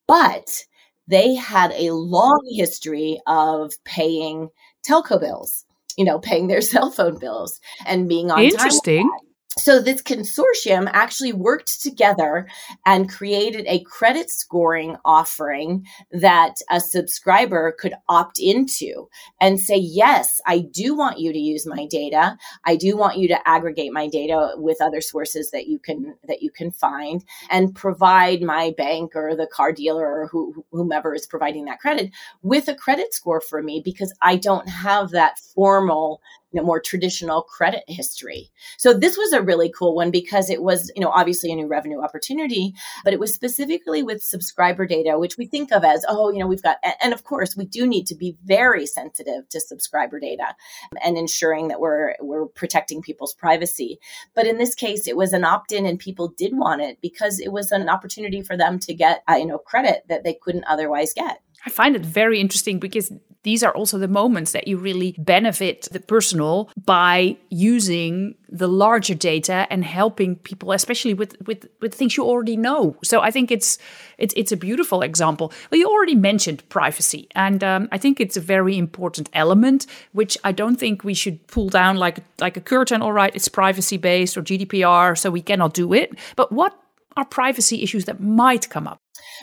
but 0.09 0.65
they 1.07 1.35
had 1.35 1.71
a 1.71 1.89
mm. 1.89 2.09
long 2.09 2.41
history 2.51 3.21
of 3.27 3.73
paying 3.85 4.49
telco 4.83 5.19
bills, 5.19 5.65
you 5.97 6.03
know, 6.03 6.17
paying 6.17 6.47
their 6.47 6.61
cell 6.73 6.89
phone 6.89 7.19
bills 7.19 7.61
and 7.85 8.09
being 8.09 8.31
on 8.31 8.41
Interesting. 8.41 9.07
Time 9.09 9.28
so 9.57 9.81
this 9.81 10.01
consortium 10.01 10.89
actually 10.93 11.33
worked 11.33 11.81
together 11.81 12.47
and 12.85 13.09
created 13.09 13.65
a 13.67 13.83
credit 13.83 14.29
scoring 14.29 14.95
offering 15.03 15.85
that 16.11 16.55
a 16.69 16.79
subscriber 16.79 17.75
could 17.77 17.93
opt 18.07 18.39
into 18.39 19.09
and 19.41 19.59
say 19.59 19.77
yes 19.77 20.39
i 20.45 20.59
do 20.59 20.95
want 20.95 21.19
you 21.19 21.33
to 21.33 21.39
use 21.39 21.65
my 21.65 21.85
data. 21.89 22.37
I 22.65 22.75
do 22.75 22.97
want 22.97 23.17
you 23.17 23.27
to 23.29 23.47
aggregate 23.47 23.91
my 23.91 24.07
data 24.07 24.53
with 24.55 24.81
other 24.81 25.01
sources 25.01 25.51
that 25.51 25.67
you 25.67 25.79
can 25.79 26.15
that 26.27 26.41
you 26.41 26.51
can 26.51 26.71
find 26.71 27.23
and 27.49 27.75
provide 27.75 28.41
my 28.41 28.73
bank 28.77 29.15
or 29.15 29.35
the 29.35 29.47
car 29.47 29.71
dealer 29.71 30.05
or 30.05 30.27
who, 30.27 30.65
whomever 30.71 31.13
is 31.13 31.25
providing 31.25 31.65
that 31.65 31.79
credit 31.79 32.11
with 32.41 32.67
a 32.67 32.75
credit 32.75 33.13
score 33.13 33.41
for 33.41 33.61
me 33.61 33.81
because 33.83 34.13
i 34.21 34.35
don't 34.35 34.67
have 34.69 35.11
that 35.11 35.39
formal 35.39 36.21
you 36.51 36.59
know, 36.59 36.65
more 36.65 36.79
traditional 36.79 37.43
credit 37.43 37.83
history. 37.87 38.49
So 38.77 38.93
this 38.93 39.17
was 39.17 39.33
a 39.33 39.41
really 39.41 39.71
cool 39.77 39.95
one 39.95 40.11
because 40.11 40.49
it 40.49 40.63
was, 40.63 40.91
you 40.95 41.01
know, 41.01 41.09
obviously 41.09 41.51
a 41.51 41.55
new 41.55 41.67
revenue 41.67 42.01
opportunity, 42.01 42.73
but 43.03 43.13
it 43.13 43.19
was 43.19 43.33
specifically 43.33 44.01
with 44.01 44.23
subscriber 44.23 44.85
data, 44.87 45.19
which 45.19 45.37
we 45.37 45.45
think 45.45 45.71
of 45.71 45.83
as, 45.83 46.03
oh, 46.09 46.31
you 46.31 46.39
know, 46.39 46.47
we've 46.47 46.63
got, 46.63 46.77
and 47.01 47.13
of 47.13 47.23
course 47.23 47.55
we 47.55 47.65
do 47.65 47.85
need 47.85 48.07
to 48.07 48.15
be 48.15 48.35
very 48.43 48.85
sensitive 48.85 49.47
to 49.49 49.59
subscriber 49.59 50.19
data 50.19 50.55
and 51.03 51.17
ensuring 51.17 51.67
that 51.67 51.79
we're, 51.79 52.15
we're 52.19 52.47
protecting 52.47 53.01
people's 53.01 53.33
privacy. 53.33 53.99
But 54.33 54.47
in 54.47 54.57
this 54.57 54.75
case, 54.75 55.07
it 55.07 55.17
was 55.17 55.33
an 55.33 55.43
opt-in 55.43 55.85
and 55.85 55.99
people 55.99 56.29
did 56.29 56.57
want 56.57 56.81
it 56.81 56.97
because 57.01 57.39
it 57.39 57.51
was 57.51 57.71
an 57.71 57.89
opportunity 57.89 58.41
for 58.41 58.57
them 58.57 58.79
to 58.79 58.93
get, 58.93 59.23
uh, 59.29 59.35
you 59.35 59.45
know, 59.45 59.59
credit 59.59 60.03
that 60.09 60.23
they 60.23 60.33
couldn't 60.33 60.65
otherwise 60.65 61.13
get. 61.13 61.41
I 61.65 61.69
find 61.69 61.95
it 61.95 62.05
very 62.05 62.39
interesting 62.39 62.79
because 62.79 63.11
these 63.43 63.63
are 63.63 63.73
also 63.73 63.97
the 63.97 64.07
moments 64.07 64.51
that 64.51 64.67
you 64.67 64.77
really 64.77 65.15
benefit 65.17 65.87
the 65.91 65.99
personal 65.99 66.69
by 66.85 67.37
using 67.49 68.35
the 68.49 68.67
larger 68.67 69.15
data 69.15 69.65
and 69.69 69.85
helping 69.85 70.35
people, 70.35 70.71
especially 70.73 71.13
with 71.13 71.37
with 71.47 71.67
with 71.81 71.93
things 71.93 72.17
you 72.17 72.23
already 72.25 72.57
know. 72.57 72.97
So 73.03 73.21
I 73.21 73.31
think 73.31 73.49
it's 73.49 73.77
it's 74.17 74.33
it's 74.35 74.51
a 74.51 74.57
beautiful 74.57 75.01
example. 75.01 75.53
Well, 75.71 75.79
you 75.79 75.87
already 75.87 76.15
mentioned 76.15 76.67
privacy, 76.67 77.29
and 77.33 77.63
um, 77.63 77.87
I 77.91 77.97
think 77.97 78.19
it's 78.19 78.35
a 78.35 78.41
very 78.41 78.77
important 78.77 79.29
element, 79.33 79.87
which 80.11 80.37
I 80.43 80.51
don't 80.51 80.75
think 80.75 81.03
we 81.03 81.13
should 81.13 81.47
pull 81.47 81.69
down 81.69 81.95
like 81.95 82.19
like 82.41 82.57
a 82.57 82.61
curtain. 82.61 83.01
All 83.01 83.13
right, 83.13 83.33
it's 83.33 83.47
privacy 83.47 83.97
based 83.97 84.37
or 84.37 84.41
GDPR, 84.41 85.17
so 85.17 85.31
we 85.31 85.41
cannot 85.41 85.73
do 85.73 85.93
it. 85.93 86.11
But 86.35 86.51
what 86.51 86.77
are 87.15 87.25
privacy 87.25 87.83
issues 87.83 88.05
that 88.05 88.19
might 88.19 88.69
come 88.69 88.87
up? 88.87 88.99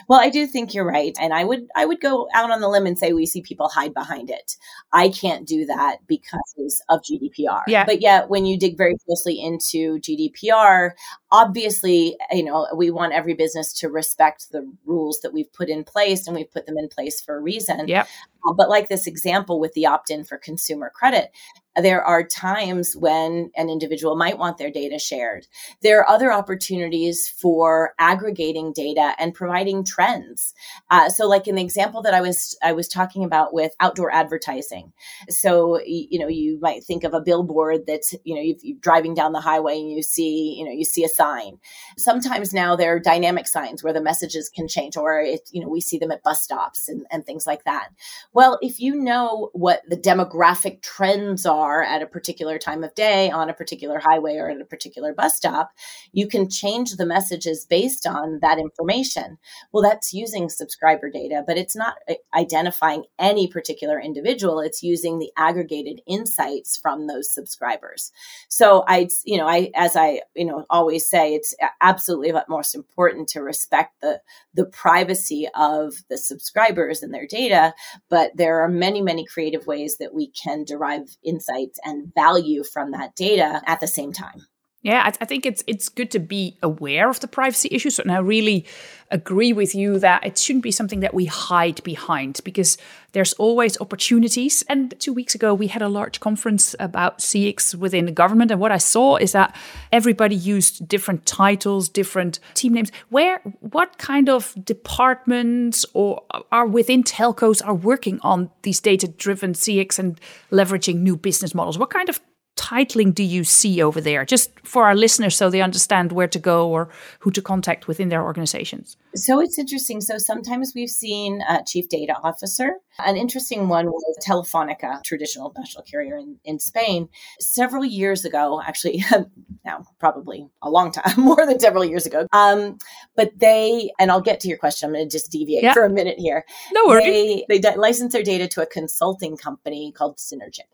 Well, 0.07 0.19
I 0.19 0.29
do 0.29 0.47
think 0.47 0.73
you're 0.73 0.85
right. 0.85 1.15
And 1.19 1.33
I 1.33 1.43
would 1.43 1.67
I 1.75 1.85
would 1.85 2.01
go 2.01 2.27
out 2.33 2.51
on 2.51 2.61
the 2.61 2.69
limb 2.69 2.85
and 2.85 2.97
say 2.97 3.13
we 3.13 3.25
see 3.25 3.41
people 3.41 3.69
hide 3.69 3.93
behind 3.93 4.29
it. 4.29 4.55
I 4.93 5.09
can't 5.09 5.47
do 5.47 5.65
that 5.65 5.97
because 6.07 6.81
of 6.89 7.01
GDPR. 7.01 7.63
Yeah. 7.67 7.85
But 7.85 8.01
yet 8.01 8.29
when 8.29 8.45
you 8.45 8.57
dig 8.57 8.77
very 8.77 8.95
closely 9.05 9.41
into 9.41 9.99
GDPR, 9.99 10.91
obviously, 11.31 12.17
you 12.31 12.43
know, 12.43 12.67
we 12.75 12.91
want 12.91 13.13
every 13.13 13.33
business 13.33 13.73
to 13.73 13.89
respect 13.89 14.51
the 14.51 14.69
rules 14.85 15.19
that 15.21 15.33
we've 15.33 15.51
put 15.53 15.69
in 15.69 15.83
place 15.83 16.27
and 16.27 16.35
we've 16.35 16.51
put 16.51 16.65
them 16.65 16.77
in 16.77 16.87
place 16.87 17.21
for 17.21 17.37
a 17.37 17.41
reason. 17.41 17.87
Yeah. 17.87 18.05
Uh, 18.47 18.53
but 18.53 18.69
like 18.69 18.87
this 18.87 19.07
example 19.07 19.59
with 19.59 19.73
the 19.73 19.85
opt-in 19.85 20.23
for 20.23 20.37
consumer 20.37 20.91
credit, 20.93 21.31
there 21.77 22.03
are 22.03 22.23
times 22.23 22.95
when 22.95 23.51
an 23.55 23.69
individual 23.69 24.15
might 24.15 24.37
want 24.37 24.57
their 24.57 24.71
data 24.71 24.97
shared. 24.97 25.47
There 25.81 25.99
are 25.99 26.09
other 26.09 26.31
opportunities 26.31 27.27
for 27.27 27.93
aggregating 27.99 28.73
data 28.73 29.13
and 29.19 29.33
providing 29.33 29.83
trends. 29.83 30.53
Uh, 30.89 31.09
so, 31.09 31.27
like 31.27 31.47
in 31.47 31.55
the 31.55 31.61
example 31.61 32.01
that 32.01 32.13
I 32.13 32.21
was 32.21 32.57
I 32.63 32.73
was 32.73 32.87
talking 32.87 33.23
about 33.23 33.53
with 33.53 33.73
outdoor 33.79 34.11
advertising. 34.11 34.91
So, 35.29 35.79
you 35.85 36.19
know, 36.19 36.27
you 36.27 36.59
might 36.61 36.83
think 36.83 37.03
of 37.03 37.13
a 37.13 37.21
billboard 37.21 37.85
that's 37.85 38.15
you 38.23 38.35
know 38.35 38.41
you're 38.41 38.77
driving 38.79 39.13
down 39.13 39.33
the 39.33 39.41
highway 39.41 39.79
and 39.79 39.91
you 39.91 40.01
see 40.01 40.55
you 40.57 40.65
know 40.65 40.71
you 40.71 40.85
see 40.85 41.03
a 41.03 41.09
sign. 41.09 41.59
Sometimes 41.97 42.53
now 42.53 42.75
there 42.75 42.95
are 42.95 42.99
dynamic 42.99 43.47
signs 43.47 43.83
where 43.83 43.93
the 43.93 44.01
messages 44.01 44.49
can 44.49 44.67
change, 44.67 44.97
or 44.97 45.19
it, 45.21 45.49
you 45.51 45.61
know 45.61 45.69
we 45.69 45.81
see 45.81 45.99
them 45.99 46.11
at 46.11 46.23
bus 46.23 46.41
stops 46.41 46.89
and, 46.89 47.05
and 47.11 47.25
things 47.25 47.45
like 47.45 47.63
that. 47.65 47.89
Well, 48.33 48.57
if 48.61 48.79
you 48.79 48.95
know 48.95 49.49
what 49.53 49.81
the 49.87 49.97
demographic 49.97 50.81
trends 50.81 51.45
are 51.45 51.66
are 51.67 51.83
at 51.83 52.01
a 52.01 52.07
particular 52.07 52.57
time 52.57 52.83
of 52.83 52.95
day 52.95 53.29
on 53.29 53.49
a 53.49 53.53
particular 53.53 53.99
highway 53.99 54.35
or 54.37 54.49
at 54.49 54.61
a 54.61 54.65
particular 54.65 55.13
bus 55.13 55.35
stop, 55.35 55.71
you 56.13 56.27
can 56.27 56.49
change 56.49 56.91
the 56.91 57.05
messages 57.05 57.65
based 57.65 58.07
on 58.07 58.39
that 58.41 58.57
information. 58.57 59.37
Well, 59.71 59.83
that's 59.83 60.13
using 60.13 60.49
subscriber 60.49 61.09
data, 61.09 61.43
but 61.45 61.57
it's 61.57 61.75
not 61.75 61.95
uh, 62.09 62.13
identifying 62.33 63.03
any 63.19 63.47
particular 63.47 63.99
individual. 63.99 64.59
It's 64.59 64.83
using 64.83 65.19
the 65.19 65.31
aggregated 65.37 66.01
insights 66.07 66.77
from 66.77 67.07
those 67.07 67.33
subscribers. 67.33 68.11
So 68.47 68.83
I, 68.87 69.09
you 69.25 69.37
know, 69.37 69.47
I, 69.47 69.71
as 69.75 69.95
I, 69.95 70.21
you 70.35 70.45
know, 70.45 70.65
always 70.69 71.07
say, 71.07 71.33
it's 71.33 71.53
absolutely 71.81 72.31
most 72.47 72.75
important 72.75 73.27
to 73.29 73.41
respect 73.41 73.93
the, 74.01 74.21
the 74.53 74.65
privacy 74.65 75.47
of 75.55 75.93
the 76.09 76.17
subscribers 76.17 77.03
and 77.03 77.13
their 77.13 77.27
data. 77.27 77.73
But 78.09 78.31
there 78.35 78.63
are 78.63 78.69
many, 78.69 79.01
many 79.01 79.25
creative 79.25 79.67
ways 79.67 79.97
that 79.97 80.13
we 80.13 80.27
can 80.43 80.63
derive 80.63 81.17
insights 81.23 81.56
insights 81.57 81.79
and 81.83 82.13
value 82.13 82.63
from 82.63 82.91
that 82.91 83.15
data 83.15 83.61
at 83.65 83.79
the 83.79 83.87
same 83.87 84.13
time. 84.13 84.45
Yeah, 84.83 85.01
I, 85.05 85.07
I, 85.21 85.25
think 85.25 85.47
it's 85.47 85.63
it's 85.65 85.89
good 85.89 86.11
to 86.11 86.19
be 86.19 86.55
aware 86.61 87.09
of 87.09 87.19
the 87.19 87.27
privacy 87.27 87.67
issues, 87.71 87.97
and 87.97 88.11
I 88.11 88.19
really 88.19 88.63
agree 89.09 89.51
with 89.51 89.73
you 89.73 89.97
that 89.99 90.23
it 90.23 90.37
shouldn't 90.37 90.63
be 90.63 90.71
something 90.71 90.99
that 90.99 91.15
we 91.15 91.25
hide 91.25 91.83
behind 91.83 92.41
because 92.43 92.77
there's 93.13 93.33
always 93.33 93.81
opportunities. 93.81 94.63
And 94.69 94.93
two 94.99 95.13
weeks 95.13 95.33
ago, 95.33 95.55
we 95.55 95.67
had 95.67 95.81
a 95.81 95.89
large 95.89 96.19
conference 96.19 96.75
about 96.79 97.19
CX 97.19 97.73
within 97.73 98.05
the 98.05 98.11
government, 98.11 98.51
and 98.51 98.61
what 98.61 98.71
I 98.71 98.77
saw 98.77 99.15
is 99.15 99.31
that 99.31 99.55
everybody 99.91 100.35
used 100.35 100.87
different 100.87 101.25
titles, 101.25 101.89
different 101.89 102.39
team 102.53 102.73
names. 102.73 102.91
Where, 103.09 103.39
what 103.61 103.97
kind 103.97 104.29
of 104.29 104.53
departments 104.63 105.87
or 105.95 106.21
are 106.51 106.67
within 106.67 107.03
telcos 107.03 107.65
are 107.65 107.73
working 107.73 108.19
on 108.21 108.51
these 108.61 108.79
data-driven 108.79 109.53
CX 109.53 109.97
and 109.97 110.21
leveraging 110.51 110.97
new 110.97 111.17
business 111.17 111.55
models? 111.55 111.79
What 111.79 111.89
kind 111.89 112.09
of 112.09 112.21
titling 112.57 113.13
do 113.13 113.23
you 113.23 113.43
see 113.43 113.81
over 113.81 114.01
there, 114.01 114.25
just 114.25 114.51
for 114.63 114.85
our 114.85 114.95
listeners 114.95 115.35
so 115.37 115.49
they 115.49 115.61
understand 115.61 116.11
where 116.11 116.27
to 116.27 116.39
go 116.39 116.69
or 116.69 116.89
who 117.19 117.31
to 117.31 117.41
contact 117.41 117.87
within 117.87 118.09
their 118.09 118.23
organizations? 118.23 118.97
So 119.15 119.39
it's 119.39 119.57
interesting. 119.57 120.01
So 120.01 120.17
sometimes 120.17 120.73
we've 120.75 120.89
seen 120.89 121.41
a 121.47 121.63
chief 121.65 121.87
data 121.89 122.15
officer. 122.23 122.73
An 122.99 123.15
interesting 123.15 123.67
one 123.67 123.85
was 123.85 124.17
Telefonica, 124.27 125.03
traditional 125.03 125.53
national 125.57 125.83
carrier 125.83 126.17
in, 126.17 126.37
in 126.43 126.59
Spain. 126.59 127.09
Several 127.39 127.85
years 127.85 128.25
ago, 128.25 128.61
actually, 128.63 129.03
now 129.65 129.85
probably 129.99 130.47
a 130.61 130.69
long 130.69 130.91
time, 130.91 131.13
more 131.17 131.45
than 131.45 131.59
several 131.59 131.85
years 131.85 132.05
ago. 132.05 132.27
Um, 132.33 132.77
but 133.15 133.31
they, 133.39 133.91
and 133.99 134.11
I'll 134.11 134.21
get 134.21 134.39
to 134.41 134.47
your 134.47 134.57
question, 134.57 134.87
I'm 134.87 134.93
going 134.93 135.07
to 135.07 135.11
just 135.11 135.31
deviate 135.31 135.63
yeah. 135.63 135.73
for 135.73 135.83
a 135.83 135.89
minute 135.89 136.17
here. 136.17 136.43
No 136.73 136.87
worries. 136.87 137.43
They, 137.47 137.59
they 137.59 137.75
licensed 137.75 138.13
their 138.13 138.23
data 138.23 138.47
to 138.49 138.61
a 138.61 138.65
consulting 138.65 139.37
company 139.37 139.91
called 139.91 140.17
Synergic. 140.17 140.67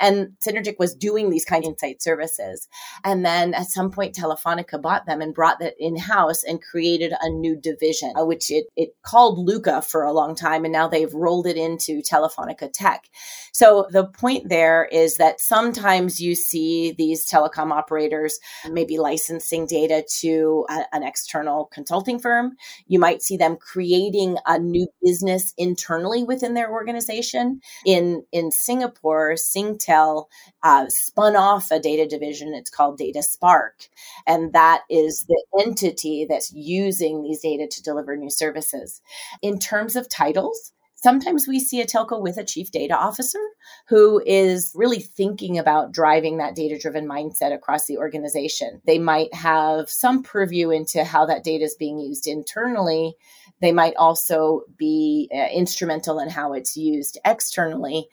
And 0.00 0.28
Synergic 0.46 0.78
was 0.78 0.94
doing 0.94 1.30
these 1.30 1.44
kind 1.44 1.64
of 1.64 1.70
insight 1.70 2.02
services. 2.02 2.68
And 3.04 3.24
then 3.24 3.54
at 3.54 3.68
some 3.68 3.90
point, 3.90 4.14
Telefonica 4.14 4.80
bought 4.80 5.06
them 5.06 5.20
and 5.20 5.34
brought 5.34 5.58
that 5.60 5.74
in 5.78 5.96
house 5.96 6.42
and 6.42 6.62
created 6.62 7.12
a 7.20 7.28
new 7.28 7.56
division, 7.56 8.12
uh, 8.18 8.24
which 8.24 8.50
it, 8.50 8.66
it 8.76 8.90
called 9.02 9.38
Luca 9.38 9.82
for 9.82 10.02
a 10.02 10.12
long 10.12 10.34
time. 10.34 10.64
And 10.64 10.72
now 10.72 10.88
they've 10.88 11.12
rolled 11.12 11.46
it 11.46 11.56
into 11.56 12.02
Telefonica 12.02 12.70
Tech. 12.72 13.08
So 13.52 13.86
the 13.90 14.06
point 14.06 14.48
there 14.48 14.84
is 14.90 15.16
that 15.16 15.40
sometimes 15.40 16.20
you 16.20 16.34
see 16.34 16.92
these 16.92 17.28
telecom 17.28 17.72
operators 17.72 18.38
maybe 18.70 18.98
licensing 18.98 19.66
data 19.66 20.04
to 20.20 20.66
a, 20.68 20.84
an 20.92 21.02
external 21.02 21.66
consulting 21.72 22.18
firm. 22.18 22.56
You 22.86 22.98
might 22.98 23.22
see 23.22 23.36
them 23.36 23.56
creating 23.56 24.36
a 24.46 24.58
new 24.58 24.86
business 25.02 25.54
internally 25.56 26.22
within 26.24 26.54
their 26.54 26.70
organization. 26.70 27.60
In, 27.84 28.24
in 28.32 28.50
Singapore, 28.50 29.36
Singtel 29.56 30.26
uh, 30.62 30.86
spun 30.88 31.36
off 31.36 31.70
a 31.70 31.80
data 31.80 32.06
division. 32.06 32.54
It's 32.54 32.70
called 32.70 32.98
DataSpark. 32.98 33.88
And 34.26 34.52
that 34.52 34.82
is 34.90 35.24
the 35.28 35.42
entity 35.60 36.26
that's 36.28 36.52
using 36.52 37.22
these 37.22 37.40
data 37.40 37.66
to 37.70 37.82
deliver 37.82 38.16
new 38.16 38.30
services. 38.30 39.00
In 39.42 39.58
terms 39.58 39.96
of 39.96 40.08
titles, 40.08 40.72
Sometimes 41.06 41.46
we 41.46 41.60
see 41.60 41.80
a 41.80 41.86
telco 41.86 42.20
with 42.20 42.36
a 42.36 42.42
chief 42.42 42.72
data 42.72 42.96
officer 42.96 43.38
who 43.86 44.20
is 44.26 44.72
really 44.74 44.98
thinking 44.98 45.56
about 45.56 45.92
driving 45.92 46.38
that 46.38 46.56
data 46.56 46.76
driven 46.76 47.06
mindset 47.06 47.54
across 47.54 47.86
the 47.86 47.96
organization. 47.96 48.82
They 48.86 48.98
might 48.98 49.32
have 49.32 49.88
some 49.88 50.24
purview 50.24 50.70
into 50.70 51.04
how 51.04 51.24
that 51.26 51.44
data 51.44 51.62
is 51.62 51.76
being 51.76 52.00
used 52.00 52.26
internally 52.26 53.14
they 53.60 53.72
might 53.72 53.96
also 53.96 54.62
be 54.76 55.30
uh, 55.34 55.46
instrumental 55.52 56.18
in 56.18 56.28
how 56.28 56.52
it's 56.52 56.76
used 56.76 57.18
externally. 57.24 58.08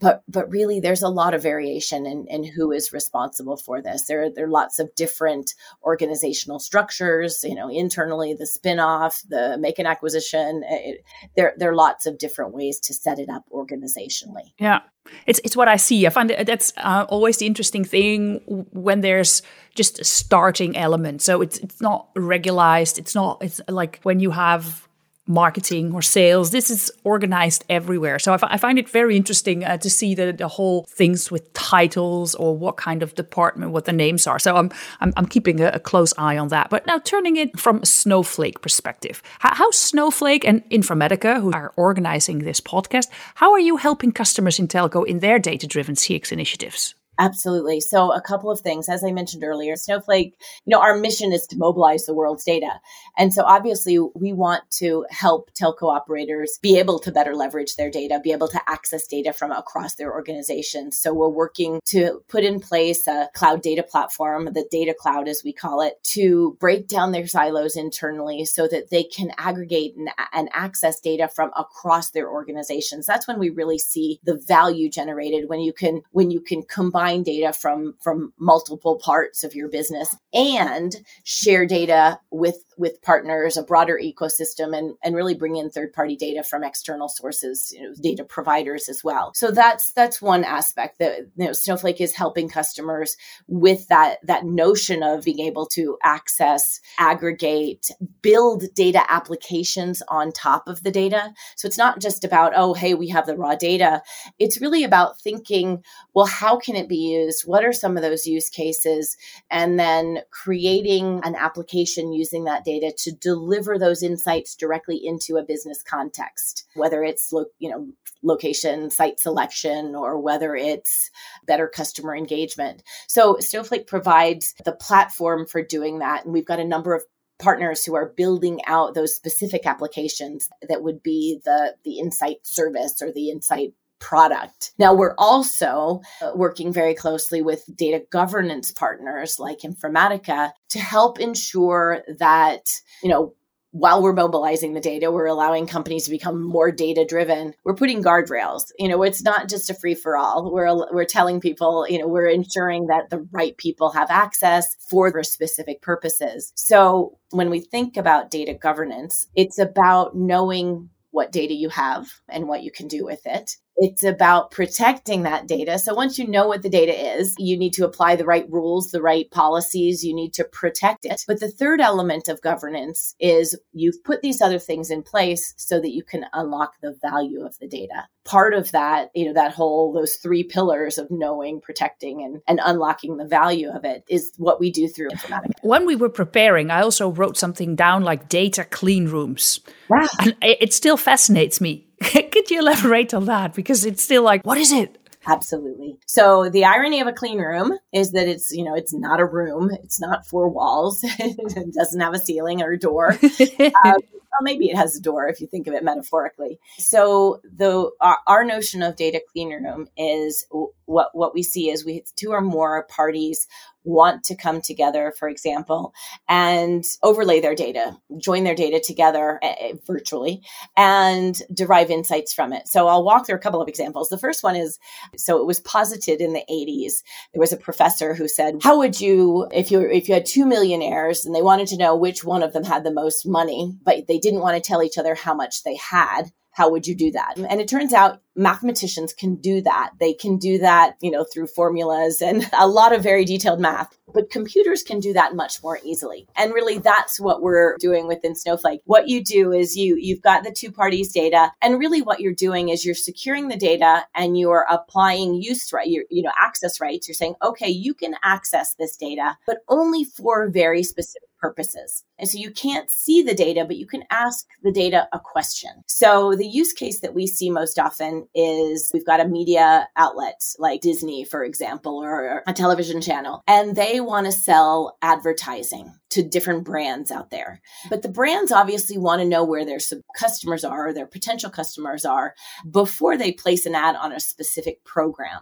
But 0.00 0.22
but 0.28 0.50
really, 0.50 0.80
there's 0.80 1.02
a 1.02 1.08
lot 1.08 1.34
of 1.34 1.42
variation 1.42 2.04
in, 2.04 2.26
in 2.26 2.44
who 2.44 2.72
is 2.72 2.92
responsible 2.92 3.56
for 3.56 3.80
this. 3.80 4.06
There, 4.06 4.30
there 4.30 4.46
are 4.46 4.50
lots 4.50 4.78
of 4.78 4.94
different 4.96 5.54
organizational 5.84 6.58
structures. 6.58 7.44
You 7.44 7.54
know, 7.54 7.68
internally, 7.68 8.34
the 8.34 8.44
spinoff, 8.44 9.26
the 9.28 9.56
make 9.58 9.78
an 9.78 9.86
acquisition. 9.86 10.64
It, 10.68 11.04
there, 11.36 11.54
there 11.56 11.70
are 11.70 11.76
lots 11.76 12.06
of 12.06 12.18
different 12.18 12.37
ways 12.46 12.78
to 12.80 12.94
set 12.94 13.18
it 13.18 13.28
up 13.28 13.44
organizationally. 13.52 14.52
Yeah. 14.58 14.80
It's 15.26 15.40
it's 15.44 15.56
what 15.56 15.68
I 15.68 15.76
see. 15.76 16.06
I 16.06 16.10
find 16.10 16.30
that's 16.30 16.72
uh, 16.76 17.06
always 17.08 17.38
the 17.38 17.46
interesting 17.46 17.84
thing 17.84 18.40
when 18.72 19.00
there's 19.00 19.42
just 19.74 19.98
a 19.98 20.04
starting 20.04 20.76
element. 20.76 21.22
So 21.22 21.40
it's 21.40 21.58
it's 21.58 21.80
not 21.80 22.08
regularized. 22.14 22.98
It's 22.98 23.14
not. 23.14 23.38
It's 23.42 23.60
like 23.68 24.00
when 24.02 24.20
you 24.20 24.30
have 24.32 24.87
marketing 25.28 25.92
or 25.92 26.02
sales. 26.02 26.50
This 26.50 26.70
is 26.70 26.90
organized 27.04 27.64
everywhere. 27.68 28.18
So 28.18 28.36
I, 28.42 28.56
find 28.56 28.78
it 28.78 28.88
very 28.88 29.16
interesting 29.16 29.62
uh, 29.62 29.76
to 29.76 29.90
see 29.90 30.14
the, 30.14 30.32
the 30.32 30.48
whole 30.48 30.84
things 30.88 31.30
with 31.30 31.52
titles 31.52 32.34
or 32.34 32.56
what 32.56 32.76
kind 32.76 33.02
of 33.02 33.14
department, 33.14 33.72
what 33.72 33.84
the 33.84 33.92
names 33.92 34.26
are. 34.26 34.38
So 34.38 34.56
I'm, 34.56 34.70
I'm, 35.00 35.12
I'm 35.16 35.26
keeping 35.26 35.60
a, 35.60 35.68
a, 35.68 35.80
close 35.80 36.12
eye 36.18 36.38
on 36.38 36.48
that. 36.48 36.70
But 36.70 36.86
now 36.86 36.98
turning 36.98 37.36
it 37.36 37.58
from 37.58 37.80
a 37.82 37.86
Snowflake 37.86 38.60
perspective, 38.62 39.22
how, 39.38 39.54
how 39.54 39.70
Snowflake 39.70 40.44
and 40.46 40.68
Informatica, 40.70 41.40
who 41.40 41.52
are 41.52 41.72
organizing 41.76 42.40
this 42.40 42.60
podcast, 42.60 43.08
how 43.36 43.52
are 43.52 43.60
you 43.60 43.76
helping 43.76 44.12
customers 44.12 44.58
in 44.58 44.66
telco 44.66 45.06
in 45.06 45.20
their 45.20 45.38
data 45.38 45.66
driven 45.66 45.94
CX 45.94 46.32
initiatives? 46.32 46.94
Absolutely. 47.20 47.80
So, 47.80 48.12
a 48.12 48.20
couple 48.20 48.48
of 48.48 48.60
things. 48.60 48.88
As 48.88 49.02
I 49.02 49.10
mentioned 49.10 49.42
earlier, 49.42 49.74
Snowflake, 49.74 50.36
you 50.64 50.70
know, 50.70 50.80
our 50.80 50.96
mission 50.96 51.32
is 51.32 51.48
to 51.48 51.58
mobilize 51.58 52.06
the 52.06 52.14
world's 52.14 52.44
data. 52.44 52.80
And 53.16 53.34
so, 53.34 53.42
obviously, 53.42 53.98
we 53.98 54.32
want 54.32 54.70
to 54.78 55.04
help 55.10 55.50
telco 55.52 55.92
operators 55.92 56.60
be 56.62 56.78
able 56.78 57.00
to 57.00 57.10
better 57.10 57.34
leverage 57.34 57.74
their 57.74 57.90
data, 57.90 58.20
be 58.22 58.30
able 58.30 58.46
to 58.48 58.60
access 58.68 59.08
data 59.08 59.32
from 59.32 59.50
across 59.50 59.96
their 59.96 60.12
organizations. 60.12 60.96
So, 60.96 61.12
we're 61.12 61.28
working 61.28 61.80
to 61.86 62.22
put 62.28 62.44
in 62.44 62.60
place 62.60 63.08
a 63.08 63.28
cloud 63.34 63.62
data 63.62 63.82
platform, 63.82 64.44
the 64.52 64.68
data 64.70 64.94
cloud, 64.96 65.26
as 65.26 65.42
we 65.44 65.52
call 65.52 65.80
it, 65.80 66.00
to 66.04 66.56
break 66.60 66.86
down 66.86 67.10
their 67.10 67.26
silos 67.26 67.74
internally 67.74 68.44
so 68.44 68.68
that 68.68 68.90
they 68.90 69.02
can 69.02 69.32
aggregate 69.38 69.96
and, 69.96 70.08
and 70.32 70.48
access 70.52 71.00
data 71.00 71.26
from 71.26 71.50
across 71.56 72.10
their 72.10 72.30
organizations. 72.30 73.06
That's 73.06 73.26
when 73.26 73.40
we 73.40 73.50
really 73.50 73.78
see 73.78 74.20
the 74.22 74.40
value 74.46 74.88
generated 74.88 75.48
when 75.48 75.58
you 75.58 75.72
can, 75.72 76.02
when 76.12 76.30
you 76.30 76.40
can 76.40 76.62
combine 76.62 77.07
combine 77.08 77.22
data 77.22 77.52
from 77.52 77.94
from 78.00 78.32
multiple 78.38 78.96
parts 78.96 79.44
of 79.44 79.54
your 79.54 79.68
business 79.68 80.16
and 80.32 80.96
share 81.24 81.66
data 81.66 82.18
with 82.30 82.62
with 82.78 83.02
partners, 83.02 83.56
a 83.56 83.62
broader 83.62 83.98
ecosystem, 84.02 84.76
and, 84.76 84.94
and 85.02 85.14
really 85.14 85.34
bring 85.34 85.56
in 85.56 85.68
third 85.68 85.92
party 85.92 86.16
data 86.16 86.44
from 86.44 86.62
external 86.62 87.08
sources, 87.08 87.72
you 87.74 87.82
know, 87.82 87.92
data 88.00 88.24
providers 88.24 88.88
as 88.88 89.02
well. 89.02 89.32
So 89.34 89.50
that's 89.50 89.92
that's 89.92 90.22
one 90.22 90.44
aspect 90.44 91.00
that 91.00 91.18
you 91.36 91.46
know 91.46 91.52
Snowflake 91.52 92.00
is 92.00 92.14
helping 92.14 92.48
customers 92.48 93.16
with 93.48 93.88
that 93.88 94.18
that 94.26 94.44
notion 94.44 95.02
of 95.02 95.24
being 95.24 95.40
able 95.40 95.66
to 95.66 95.98
access, 96.02 96.80
aggregate, 96.98 97.90
build 98.22 98.64
data 98.74 99.02
applications 99.08 100.02
on 100.08 100.32
top 100.32 100.68
of 100.68 100.82
the 100.82 100.90
data. 100.90 101.32
So 101.56 101.66
it's 101.66 101.78
not 101.78 102.00
just 102.00 102.24
about 102.24 102.52
oh 102.54 102.74
hey 102.74 102.94
we 102.94 103.08
have 103.08 103.26
the 103.26 103.36
raw 103.36 103.56
data. 103.56 104.02
It's 104.38 104.60
really 104.60 104.84
about 104.84 105.20
thinking 105.20 105.82
well 106.14 106.26
how 106.26 106.58
can 106.58 106.76
it 106.76 106.88
be 106.88 106.97
used? 106.98 107.46
What 107.46 107.64
are 107.64 107.72
some 107.72 107.96
of 107.96 108.02
those 108.02 108.26
use 108.26 108.48
cases? 108.48 109.16
And 109.50 109.78
then 109.78 110.20
creating 110.30 111.20
an 111.24 111.34
application 111.34 112.12
using 112.12 112.44
that 112.44 112.64
data 112.64 112.92
to 112.98 113.12
deliver 113.12 113.78
those 113.78 114.02
insights 114.02 114.54
directly 114.54 114.96
into 115.04 115.36
a 115.36 115.42
business 115.42 115.82
context, 115.82 116.66
whether 116.74 117.02
it's 117.02 117.32
lo- 117.32 117.46
you 117.58 117.70
know 117.70 117.88
location 118.22 118.90
site 118.90 119.20
selection 119.20 119.94
or 119.94 120.18
whether 120.18 120.56
it's 120.56 121.10
better 121.46 121.68
customer 121.68 122.16
engagement. 122.16 122.82
So 123.06 123.38
Snowflake 123.38 123.86
provides 123.86 124.54
the 124.64 124.72
platform 124.72 125.46
for 125.46 125.62
doing 125.62 126.00
that 126.00 126.24
and 126.24 126.32
we've 126.32 126.44
got 126.44 126.58
a 126.58 126.64
number 126.64 126.94
of 126.94 127.04
partners 127.38 127.84
who 127.84 127.94
are 127.94 128.12
building 128.16 128.60
out 128.66 128.94
those 128.94 129.14
specific 129.14 129.66
applications 129.66 130.48
that 130.68 130.82
would 130.82 131.02
be 131.02 131.40
the 131.44 131.74
the 131.84 131.98
insight 131.98 132.44
service 132.44 133.00
or 133.00 133.12
the 133.12 133.30
insight 133.30 133.72
product. 134.00 134.72
Now, 134.78 134.94
we're 134.94 135.14
also 135.18 136.00
uh, 136.22 136.32
working 136.34 136.72
very 136.72 136.94
closely 136.94 137.42
with 137.42 137.64
data 137.74 138.04
governance 138.10 138.72
partners 138.72 139.38
like 139.38 139.60
Informatica 139.60 140.52
to 140.70 140.78
help 140.78 141.20
ensure 141.20 142.02
that, 142.18 142.62
you 143.02 143.08
know, 143.08 143.34
while 143.70 144.02
we're 144.02 144.14
mobilizing 144.14 144.72
the 144.72 144.80
data, 144.80 145.10
we're 145.10 145.26
allowing 145.26 145.66
companies 145.66 146.04
to 146.04 146.10
become 146.10 146.42
more 146.42 146.72
data 146.72 147.04
driven. 147.06 147.52
We're 147.64 147.74
putting 147.74 148.02
guardrails. 148.02 148.62
You 148.78 148.88
know, 148.88 149.02
it's 149.02 149.22
not 149.22 149.48
just 149.48 149.68
a 149.68 149.74
free 149.74 149.94
for 149.94 150.16
all. 150.16 150.50
We're 150.52 150.74
we're 150.92 151.04
telling 151.04 151.40
people, 151.40 151.86
you 151.88 151.98
know, 151.98 152.08
we're 152.08 152.28
ensuring 152.28 152.86
that 152.86 153.10
the 153.10 153.26
right 153.30 153.56
people 153.56 153.90
have 153.90 154.10
access 154.10 154.74
for 154.90 155.12
their 155.12 155.22
specific 155.22 155.82
purposes. 155.82 156.52
So, 156.56 157.18
when 157.30 157.50
we 157.50 157.60
think 157.60 157.96
about 157.96 158.30
data 158.30 158.54
governance, 158.54 159.26
it's 159.36 159.58
about 159.58 160.16
knowing 160.16 160.88
what 161.10 161.32
data 161.32 161.54
you 161.54 161.68
have 161.68 162.08
and 162.28 162.48
what 162.48 162.62
you 162.62 162.70
can 162.70 162.88
do 162.88 163.04
with 163.04 163.20
it. 163.26 163.56
It's 163.80 164.02
about 164.02 164.50
protecting 164.50 165.22
that 165.22 165.46
data. 165.46 165.78
So 165.78 165.94
once 165.94 166.18
you 166.18 166.26
know 166.26 166.48
what 166.48 166.62
the 166.62 166.68
data 166.68 167.18
is, 167.18 167.34
you 167.38 167.56
need 167.56 167.72
to 167.74 167.84
apply 167.84 168.16
the 168.16 168.24
right 168.24 168.44
rules, 168.50 168.90
the 168.90 169.00
right 169.00 169.30
policies, 169.30 170.04
you 170.04 170.12
need 170.14 170.34
to 170.34 170.44
protect 170.44 171.04
it. 171.04 171.22
But 171.28 171.38
the 171.38 171.50
third 171.50 171.80
element 171.80 172.28
of 172.28 172.42
governance 172.42 173.14
is 173.20 173.56
you've 173.72 174.02
put 174.02 174.20
these 174.20 174.42
other 174.42 174.58
things 174.58 174.90
in 174.90 175.04
place 175.04 175.54
so 175.56 175.80
that 175.80 175.92
you 175.92 176.02
can 176.02 176.26
unlock 176.32 176.74
the 176.82 176.96
value 177.00 177.46
of 177.46 177.56
the 177.60 177.68
data. 177.68 178.08
Part 178.24 178.52
of 178.52 178.72
that, 178.72 179.10
you 179.14 179.26
know, 179.26 179.32
that 179.34 179.54
whole, 179.54 179.92
those 179.92 180.16
three 180.16 180.42
pillars 180.42 180.98
of 180.98 181.06
knowing, 181.10 181.60
protecting, 181.60 182.22
and, 182.22 182.42
and 182.48 182.60
unlocking 182.64 183.16
the 183.16 183.26
value 183.26 183.70
of 183.70 183.84
it 183.84 184.02
is 184.08 184.32
what 184.38 184.58
we 184.60 184.70
do 184.72 184.88
through 184.88 185.10
Informatica. 185.10 185.52
When 185.62 185.86
we 185.86 185.94
were 185.96 186.10
preparing, 186.10 186.70
I 186.70 186.82
also 186.82 187.10
wrote 187.10 187.38
something 187.38 187.76
down 187.76 188.02
like 188.02 188.28
data 188.28 188.64
clean 188.64 189.06
rooms. 189.06 189.60
Wow. 189.88 190.06
And 190.18 190.36
it 190.42 190.74
still 190.74 190.96
fascinates 190.96 191.60
me 191.60 191.87
Could 192.32 192.50
you 192.50 192.60
elaborate 192.60 193.14
on 193.14 193.26
that? 193.26 193.54
Because 193.54 193.84
it's 193.84 194.02
still 194.02 194.22
like, 194.22 194.44
what 194.44 194.58
is 194.58 194.72
it? 194.72 194.98
Absolutely. 195.26 195.98
So 196.06 196.48
the 196.48 196.64
irony 196.64 197.00
of 197.00 197.06
a 197.06 197.12
clean 197.12 197.38
room 197.38 197.76
is 197.92 198.12
that 198.12 198.28
it's, 198.28 198.50
you 198.50 198.64
know, 198.64 198.74
it's 198.74 198.94
not 198.94 199.20
a 199.20 199.24
room. 199.24 199.70
It's 199.82 200.00
not 200.00 200.26
four 200.26 200.48
walls. 200.48 201.00
it 201.04 201.74
doesn't 201.74 202.00
have 202.00 202.14
a 202.14 202.18
ceiling 202.18 202.62
or 202.62 202.72
a 202.72 202.78
door. 202.78 203.18
um, 203.84 203.98
well, 204.30 204.44
maybe 204.44 204.68
it 204.70 204.76
has 204.76 204.96
a 204.96 205.00
door 205.00 205.28
if 205.28 205.40
you 205.40 205.46
think 205.46 205.66
of 205.66 205.74
it 205.74 205.84
metaphorically. 205.84 206.58
So 206.78 207.40
the 207.44 207.90
our, 208.00 208.18
our 208.26 208.44
notion 208.44 208.82
of 208.82 208.96
data 208.96 209.20
clean 209.32 209.50
room 209.50 209.88
is 209.96 210.46
what 210.84 211.10
what 211.14 211.34
we 211.34 211.42
see 211.42 211.70
is 211.70 211.84
we 211.84 212.04
two 212.16 212.30
or 212.30 212.40
more 212.40 212.84
parties 212.84 213.46
want 213.84 214.22
to 214.24 214.36
come 214.36 214.60
together, 214.60 215.14
for 215.18 215.28
example, 215.28 215.94
and 216.28 216.84
overlay 217.02 217.40
their 217.40 217.54
data, 217.54 217.96
join 218.18 218.44
their 218.44 218.54
data 218.54 218.80
together 218.80 219.40
uh, 219.42 219.74
virtually, 219.86 220.42
and 220.76 221.40
derive 221.52 221.90
insights 221.90 222.34
from 222.34 222.52
it. 222.52 222.68
So 222.68 222.86
I'll 222.86 223.04
walk 223.04 223.26
through 223.26 223.36
a 223.36 223.40
couple 223.40 223.62
of 223.62 223.68
examples. 223.68 224.08
The 224.08 224.18
first 224.18 224.42
one 224.42 224.56
is 224.56 224.78
so 225.16 225.38
it 225.38 225.46
was 225.46 225.60
posited 225.60 226.20
in 226.20 226.34
the 226.34 226.44
80s. 226.50 227.02
There 227.32 227.40
was 227.40 227.52
a 227.52 227.56
professor 227.56 228.14
who 228.14 228.28
said, 228.28 228.58
"How 228.62 228.78
would 228.78 229.00
you 229.00 229.48
if 229.52 229.70
you 229.70 229.80
if 229.80 230.08
you 230.08 230.14
had 230.14 230.26
two 230.26 230.46
millionaires 230.46 231.24
and 231.24 231.34
they 231.34 231.42
wanted 231.42 231.68
to 231.68 231.78
know 231.78 231.96
which 231.96 232.24
one 232.24 232.42
of 232.42 232.52
them 232.52 232.64
had 232.64 232.84
the 232.84 232.92
most 232.92 233.26
money, 233.26 233.74
but 233.82 234.06
they 234.06 234.17
didn't 234.18 234.40
want 234.40 234.62
to 234.62 234.66
tell 234.66 234.82
each 234.82 234.98
other 234.98 235.14
how 235.14 235.34
much 235.34 235.62
they 235.62 235.76
had?" 235.76 236.32
How 236.58 236.68
would 236.70 236.88
you 236.88 236.96
do 236.96 237.12
that? 237.12 237.34
And 237.36 237.60
it 237.60 237.68
turns 237.68 237.92
out 237.92 238.20
mathematicians 238.34 239.12
can 239.12 239.36
do 239.36 239.60
that. 239.60 239.92
They 240.00 240.12
can 240.12 240.38
do 240.38 240.58
that, 240.58 240.96
you 241.00 241.08
know, 241.08 241.22
through 241.22 241.46
formulas 241.46 242.20
and 242.20 242.50
a 242.58 242.66
lot 242.66 242.92
of 242.92 243.00
very 243.00 243.24
detailed 243.24 243.60
math, 243.60 243.96
but 244.12 244.30
computers 244.30 244.82
can 244.82 244.98
do 244.98 245.12
that 245.12 245.36
much 245.36 245.62
more 245.62 245.78
easily. 245.84 246.26
And 246.36 246.52
really 246.52 246.78
that's 246.78 247.20
what 247.20 247.42
we're 247.42 247.76
doing 247.78 248.08
within 248.08 248.34
Snowflake. 248.34 248.80
What 248.86 249.06
you 249.06 249.22
do 249.22 249.52
is 249.52 249.76
you 249.76 249.96
you've 250.00 250.22
got 250.22 250.42
the 250.42 250.50
two 250.50 250.72
parties 250.72 251.12
data 251.12 251.52
and 251.62 251.78
really 251.78 252.02
what 252.02 252.18
you're 252.18 252.34
doing 252.34 252.70
is 252.70 252.84
you're 252.84 252.94
securing 252.96 253.46
the 253.46 253.56
data 253.56 254.04
and 254.16 254.36
you're 254.36 254.66
applying 254.68 255.40
use 255.40 255.72
right, 255.72 255.86
you 255.86 256.04
know, 256.10 256.32
access 256.36 256.80
rights. 256.80 257.06
You're 257.06 257.14
saying, 257.14 257.36
"Okay, 257.40 257.68
you 257.68 257.94
can 257.94 258.16
access 258.24 258.74
this 258.74 258.96
data, 258.96 259.36
but 259.46 259.58
only 259.68 260.02
for 260.02 260.48
very 260.48 260.82
specific 260.82 261.27
purposes. 261.40 262.04
And 262.18 262.28
so 262.28 262.38
you 262.38 262.50
can't 262.50 262.90
see 262.90 263.22
the 263.22 263.34
data, 263.34 263.64
but 263.64 263.76
you 263.76 263.86
can 263.86 264.04
ask 264.10 264.46
the 264.62 264.72
data 264.72 265.08
a 265.12 265.20
question. 265.20 265.70
So 265.86 266.34
the 266.34 266.46
use 266.46 266.72
case 266.72 267.00
that 267.00 267.14
we 267.14 267.26
see 267.26 267.50
most 267.50 267.78
often 267.78 268.28
is 268.34 268.90
we've 268.92 269.06
got 269.06 269.20
a 269.20 269.28
media 269.28 269.88
outlet 269.96 270.40
like 270.58 270.80
Disney, 270.80 271.24
for 271.24 271.44
example, 271.44 272.02
or 272.02 272.42
a 272.46 272.52
television 272.52 273.00
channel, 273.00 273.42
and 273.46 273.76
they 273.76 274.00
want 274.00 274.26
to 274.26 274.32
sell 274.32 274.96
advertising 275.02 275.92
to 276.10 276.22
different 276.22 276.64
brands 276.64 277.10
out 277.10 277.30
there. 277.30 277.60
But 277.90 278.02
the 278.02 278.08
brands 278.08 278.50
obviously 278.50 278.98
want 278.98 279.20
to 279.20 279.28
know 279.28 279.44
where 279.44 279.64
their 279.64 279.78
customers 280.16 280.64
are, 280.64 280.88
or 280.88 280.92
their 280.92 281.06
potential 281.06 281.50
customers 281.50 282.04
are 282.04 282.34
before 282.70 283.16
they 283.16 283.32
place 283.32 283.66
an 283.66 283.74
ad 283.74 283.96
on 283.96 284.12
a 284.12 284.20
specific 284.20 284.84
program. 284.84 285.40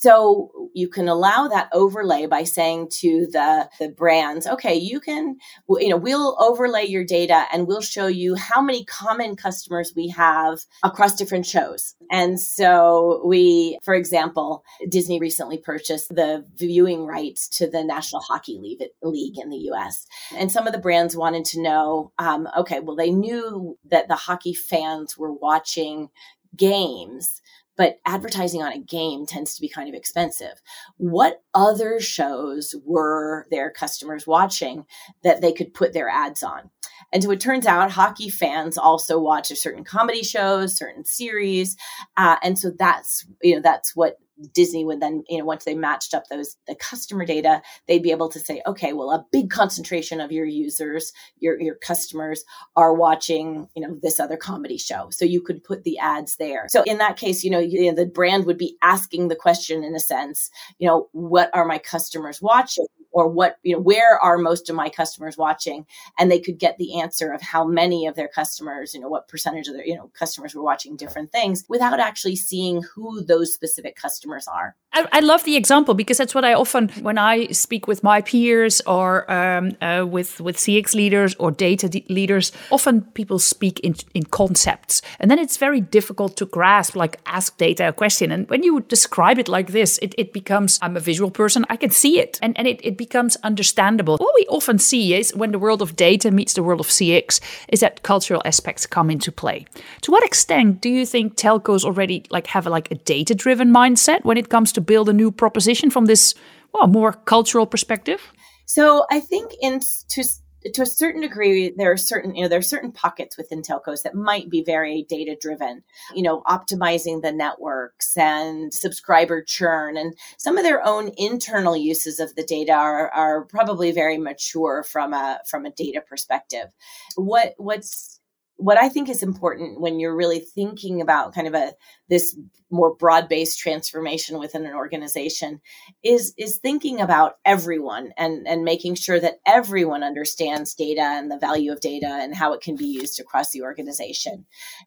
So 0.00 0.70
you 0.74 0.88
can 0.88 1.08
allow 1.08 1.48
that 1.48 1.68
overlay 1.72 2.26
by 2.26 2.44
saying 2.44 2.90
to 3.00 3.26
the, 3.32 3.68
the 3.80 3.88
brands, 3.88 4.46
okay, 4.46 4.76
you 4.76 5.00
can, 5.00 5.38
you 5.68 5.88
know, 5.88 5.96
we'll 5.96 6.36
overlay 6.38 6.84
your 6.84 7.02
data 7.02 7.46
and 7.52 7.66
we'll 7.66 7.80
show 7.80 8.06
you 8.06 8.36
how 8.36 8.62
many 8.62 8.84
common 8.84 9.34
customers 9.34 9.94
we 9.96 10.06
have 10.10 10.60
across 10.84 11.16
different 11.16 11.46
shows. 11.46 11.96
And 12.12 12.38
so 12.38 13.22
we, 13.26 13.80
for 13.82 13.92
example, 13.92 14.62
Disney 14.88 15.18
recently 15.18 15.58
purchased 15.58 16.10
the 16.10 16.46
viewing 16.54 17.04
rights 17.04 17.48
to 17.58 17.68
the 17.68 17.82
National 17.82 18.22
Hockey 18.22 18.60
League, 18.60 19.38
in 19.42 19.50
the 19.50 19.68
US. 19.72 20.06
And 20.36 20.52
some 20.52 20.68
of 20.68 20.72
the 20.72 20.78
brands 20.78 21.16
wanted 21.16 21.44
to 21.46 21.60
know, 21.60 22.12
um, 22.20 22.46
okay, 22.56 22.78
well, 22.78 22.94
they 22.94 23.10
knew 23.10 23.76
that 23.90 24.06
the 24.06 24.14
hockey 24.14 24.54
fans 24.54 25.18
were 25.18 25.32
watching 25.32 26.10
games 26.56 27.42
but 27.78 28.00
advertising 28.04 28.62
on 28.62 28.72
a 28.72 28.78
game 28.78 29.24
tends 29.24 29.54
to 29.54 29.60
be 29.62 29.68
kind 29.68 29.88
of 29.88 29.94
expensive. 29.94 30.60
What 30.98 31.42
other 31.54 32.00
shows 32.00 32.74
were 32.84 33.46
their 33.50 33.70
customers 33.70 34.26
watching 34.26 34.84
that 35.22 35.40
they 35.40 35.52
could 35.52 35.72
put 35.72 35.94
their 35.94 36.10
ads 36.10 36.42
on? 36.42 36.70
And 37.12 37.22
so 37.22 37.30
it 37.30 37.40
turns 37.40 37.66
out 37.66 37.90
hockey 37.90 38.28
fans 38.28 38.76
also 38.76 39.18
watch 39.18 39.50
a 39.50 39.56
certain 39.56 39.84
comedy 39.84 40.22
shows, 40.22 40.76
certain 40.76 41.04
series, 41.04 41.76
uh, 42.16 42.36
and 42.42 42.58
so 42.58 42.70
that's 42.76 43.24
you 43.42 43.54
know 43.54 43.62
that's 43.62 43.96
what 43.96 44.18
Disney 44.52 44.84
would 44.84 45.00
then, 45.00 45.24
you 45.28 45.38
know, 45.38 45.44
once 45.44 45.64
they 45.64 45.74
matched 45.74 46.14
up 46.14 46.24
those 46.28 46.56
the 46.66 46.74
customer 46.74 47.24
data, 47.24 47.62
they'd 47.86 48.02
be 48.02 48.10
able 48.10 48.28
to 48.28 48.38
say, 48.38 48.62
okay, 48.66 48.92
well, 48.92 49.10
a 49.10 49.26
big 49.32 49.50
concentration 49.50 50.20
of 50.20 50.32
your 50.32 50.46
users, 50.46 51.12
your 51.38 51.60
your 51.60 51.76
customers 51.76 52.44
are 52.76 52.94
watching, 52.94 53.68
you 53.74 53.86
know, 53.86 53.98
this 54.02 54.20
other 54.20 54.36
comedy 54.36 54.78
show. 54.78 55.08
So 55.10 55.24
you 55.24 55.40
could 55.40 55.64
put 55.64 55.84
the 55.84 55.98
ads 55.98 56.36
there. 56.36 56.66
So 56.68 56.82
in 56.84 56.98
that 56.98 57.16
case, 57.16 57.44
you 57.44 57.50
know, 57.50 57.58
you 57.58 57.90
know 57.90 57.96
the 57.96 58.06
brand 58.06 58.46
would 58.46 58.58
be 58.58 58.76
asking 58.82 59.28
the 59.28 59.36
question 59.36 59.82
in 59.82 59.94
a 59.94 60.00
sense, 60.00 60.50
you 60.78 60.86
know, 60.88 61.08
what 61.12 61.50
are 61.54 61.64
my 61.64 61.78
customers 61.78 62.40
watching? 62.40 62.86
Or 63.10 63.28
what 63.28 63.58
you 63.62 63.74
know 63.74 63.80
where 63.80 64.18
are 64.18 64.38
most 64.38 64.68
of 64.68 64.76
my 64.76 64.88
customers 64.88 65.36
watching 65.36 65.86
and 66.18 66.30
they 66.30 66.38
could 66.40 66.58
get 66.58 66.76
the 66.78 67.00
answer 67.00 67.32
of 67.32 67.40
how 67.40 67.64
many 67.64 68.06
of 68.06 68.14
their 68.14 68.28
customers 68.28 68.94
you 68.94 69.00
know 69.00 69.08
what 69.08 69.28
percentage 69.28 69.68
of 69.68 69.74
their 69.74 69.86
you 69.86 69.94
know 69.94 70.10
customers 70.18 70.54
were 70.54 70.62
watching 70.62 70.96
different 70.96 71.32
things 71.32 71.64
without 71.68 72.00
actually 72.00 72.36
seeing 72.36 72.82
who 72.94 73.22
those 73.22 73.52
specific 73.52 73.96
customers 73.96 74.46
are 74.48 74.76
I, 74.92 75.06
I 75.12 75.20
love 75.20 75.44
the 75.44 75.56
example 75.56 75.94
because 75.94 76.18
that's 76.18 76.34
what 76.34 76.44
I 76.44 76.54
often 76.54 76.88
when 77.02 77.18
I 77.18 77.48
speak 77.48 77.86
with 77.86 78.02
my 78.02 78.22
peers 78.22 78.80
or 78.86 79.30
um, 79.30 79.76
uh, 79.80 80.06
with 80.08 80.40
with 80.40 80.56
CX 80.56 80.94
leaders 80.94 81.34
or 81.38 81.50
data 81.50 81.88
de- 81.88 82.04
leaders. 82.08 82.52
Often 82.70 83.02
people 83.12 83.38
speak 83.38 83.80
in 83.80 83.94
in 84.14 84.24
concepts, 84.24 85.02
and 85.20 85.30
then 85.30 85.38
it's 85.38 85.56
very 85.56 85.80
difficult 85.80 86.36
to 86.38 86.46
grasp. 86.46 86.96
Like 86.96 87.20
ask 87.26 87.56
data 87.58 87.88
a 87.88 87.92
question, 87.92 88.32
and 88.32 88.48
when 88.48 88.62
you 88.62 88.80
describe 88.80 89.38
it 89.38 89.48
like 89.48 89.72
this, 89.72 89.98
it, 89.98 90.14
it 90.18 90.32
becomes 90.32 90.78
I'm 90.80 90.96
a 90.96 91.00
visual 91.00 91.30
person. 91.30 91.64
I 91.68 91.76
can 91.76 91.90
see 91.90 92.18
it, 92.18 92.38
and 92.42 92.58
and 92.58 92.66
it, 92.66 92.80
it 92.82 92.96
becomes 92.98 93.36
understandable. 93.36 94.18
What 94.18 94.34
we 94.34 94.46
often 94.48 94.78
see 94.78 95.14
is 95.14 95.34
when 95.34 95.52
the 95.52 95.58
world 95.58 95.80
of 95.80 95.96
data 95.96 96.30
meets 96.30 96.52
the 96.52 96.62
world 96.62 96.80
of 96.80 96.88
CX, 96.88 97.40
is 97.68 97.80
that 97.80 98.02
cultural 98.02 98.42
aspects 98.44 98.86
come 98.86 99.10
into 99.10 99.32
play. 99.32 99.64
To 100.02 100.10
what 100.10 100.24
extent 100.24 100.82
do 100.82 100.90
you 100.90 101.06
think 101.06 101.36
telcos 101.36 101.84
already 101.84 102.24
like 102.30 102.48
have 102.48 102.66
a, 102.66 102.70
like 102.70 102.90
a 102.90 102.96
data 102.96 103.34
driven 103.34 103.70
mindset 103.70 104.24
when 104.24 104.36
it 104.36 104.50
comes 104.50 104.72
to 104.72 104.80
build 104.80 105.08
a 105.08 105.12
new 105.12 105.30
proposition 105.30 105.90
from 105.90 106.06
this 106.06 106.34
well 106.74 106.86
more 106.86 107.12
cultural 107.12 107.66
perspective? 107.66 108.20
So 108.66 109.06
I 109.10 109.20
think 109.20 109.52
in 109.62 109.80
to 110.10 110.24
to 110.74 110.82
a 110.82 110.86
certain 110.86 111.20
degree, 111.20 111.70
there 111.76 111.92
are 111.92 111.96
certain, 111.96 112.34
you 112.34 112.42
know, 112.42 112.48
there 112.48 112.58
are 112.58 112.62
certain 112.62 112.92
pockets 112.92 113.36
within 113.36 113.62
telcos 113.62 114.02
that 114.02 114.14
might 114.14 114.50
be 114.50 114.62
very 114.62 115.04
data 115.08 115.36
driven, 115.40 115.82
you 116.14 116.22
know, 116.22 116.42
optimizing 116.42 117.22
the 117.22 117.32
networks 117.32 118.16
and 118.16 118.72
subscriber 118.72 119.42
churn 119.42 119.96
and 119.96 120.14
some 120.36 120.56
of 120.56 120.64
their 120.64 120.84
own 120.86 121.10
internal 121.16 121.76
uses 121.76 122.20
of 122.20 122.34
the 122.34 122.44
data 122.44 122.72
are, 122.72 123.10
are 123.10 123.44
probably 123.44 123.92
very 123.92 124.18
mature 124.18 124.82
from 124.82 125.12
a, 125.12 125.40
from 125.48 125.64
a 125.64 125.70
data 125.70 126.00
perspective. 126.00 126.68
What, 127.16 127.54
what's, 127.58 128.20
what 128.58 128.76
I 128.76 128.88
think 128.88 129.08
is 129.08 129.22
important 129.22 129.80
when 129.80 130.00
you're 130.00 130.16
really 130.16 130.40
thinking 130.40 131.00
about 131.00 131.32
kind 131.32 131.46
of 131.46 131.54
a 131.54 131.72
this 132.08 132.36
more 132.70 132.94
broad-based 132.94 133.58
transformation 133.58 134.38
within 134.38 134.66
an 134.66 134.74
organization 134.74 135.60
is 136.02 136.34
is 136.36 136.58
thinking 136.58 137.00
about 137.00 137.36
everyone 137.44 138.10
and 138.18 138.46
and 138.46 138.64
making 138.64 138.96
sure 138.96 139.20
that 139.20 139.36
everyone 139.46 140.02
understands 140.02 140.74
data 140.74 141.00
and 141.00 141.30
the 141.30 141.38
value 141.38 141.72
of 141.72 141.80
data 141.80 142.08
and 142.08 142.34
how 142.34 142.52
it 142.52 142.60
can 142.60 142.74
be 142.74 142.84
used 142.84 143.20
across 143.20 143.52
the 143.52 143.62
organization. 143.62 144.44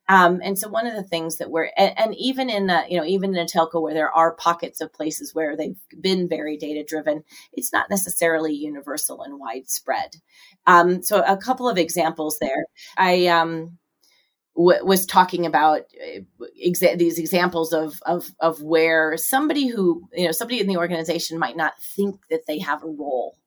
Um, 0.10 0.42
and 0.44 0.60
so 0.60 0.68
one 0.68 0.86
of 0.86 0.96
the 0.96 1.04
things 1.04 1.38
that 1.38 1.50
we're 1.50 1.70
and, 1.78 1.98
and 1.98 2.16
even 2.16 2.50
in 2.50 2.70
a, 2.70 2.84
you 2.90 2.98
know 2.98 3.06
even 3.06 3.34
in 3.34 3.40
a 3.40 3.46
telco 3.46 3.82
where 3.82 3.94
there 3.94 4.12
are 4.12 4.36
pockets 4.36 4.82
of 4.82 4.94
places 4.94 5.34
where 5.34 5.56
they've 5.56 5.80
been 6.00 6.28
very 6.28 6.58
data 6.58 6.84
driven, 6.86 7.24
it's 7.54 7.72
not 7.72 7.90
necessarily 7.90 8.54
universal 8.54 9.22
and 9.22 9.40
widespread. 9.40 10.18
Um, 10.68 11.02
so 11.02 11.24
a 11.26 11.38
couple 11.38 11.70
of 11.70 11.78
examples 11.78 12.38
there. 12.42 12.66
I 12.98 13.28
um, 13.28 13.61
w- 14.70 14.86
was 14.86 15.06
talking 15.06 15.46
about 15.46 15.82
uh, 16.04 16.22
exa- 16.66 16.98
these 16.98 17.20
examples 17.20 17.74
of, 17.74 18.02
of 18.06 18.32
of 18.40 18.62
where 18.62 19.18
somebody 19.18 19.68
who 19.68 20.08
you 20.14 20.26
know 20.26 20.32
somebody 20.32 20.60
in 20.60 20.68
the 20.68 20.78
organization 20.78 21.40
might 21.40 21.58
not 21.58 21.74
think 21.82 22.20
that 22.30 22.46
they 22.48 22.60
have 22.60 22.84
a 22.84 22.88
role 22.88 23.38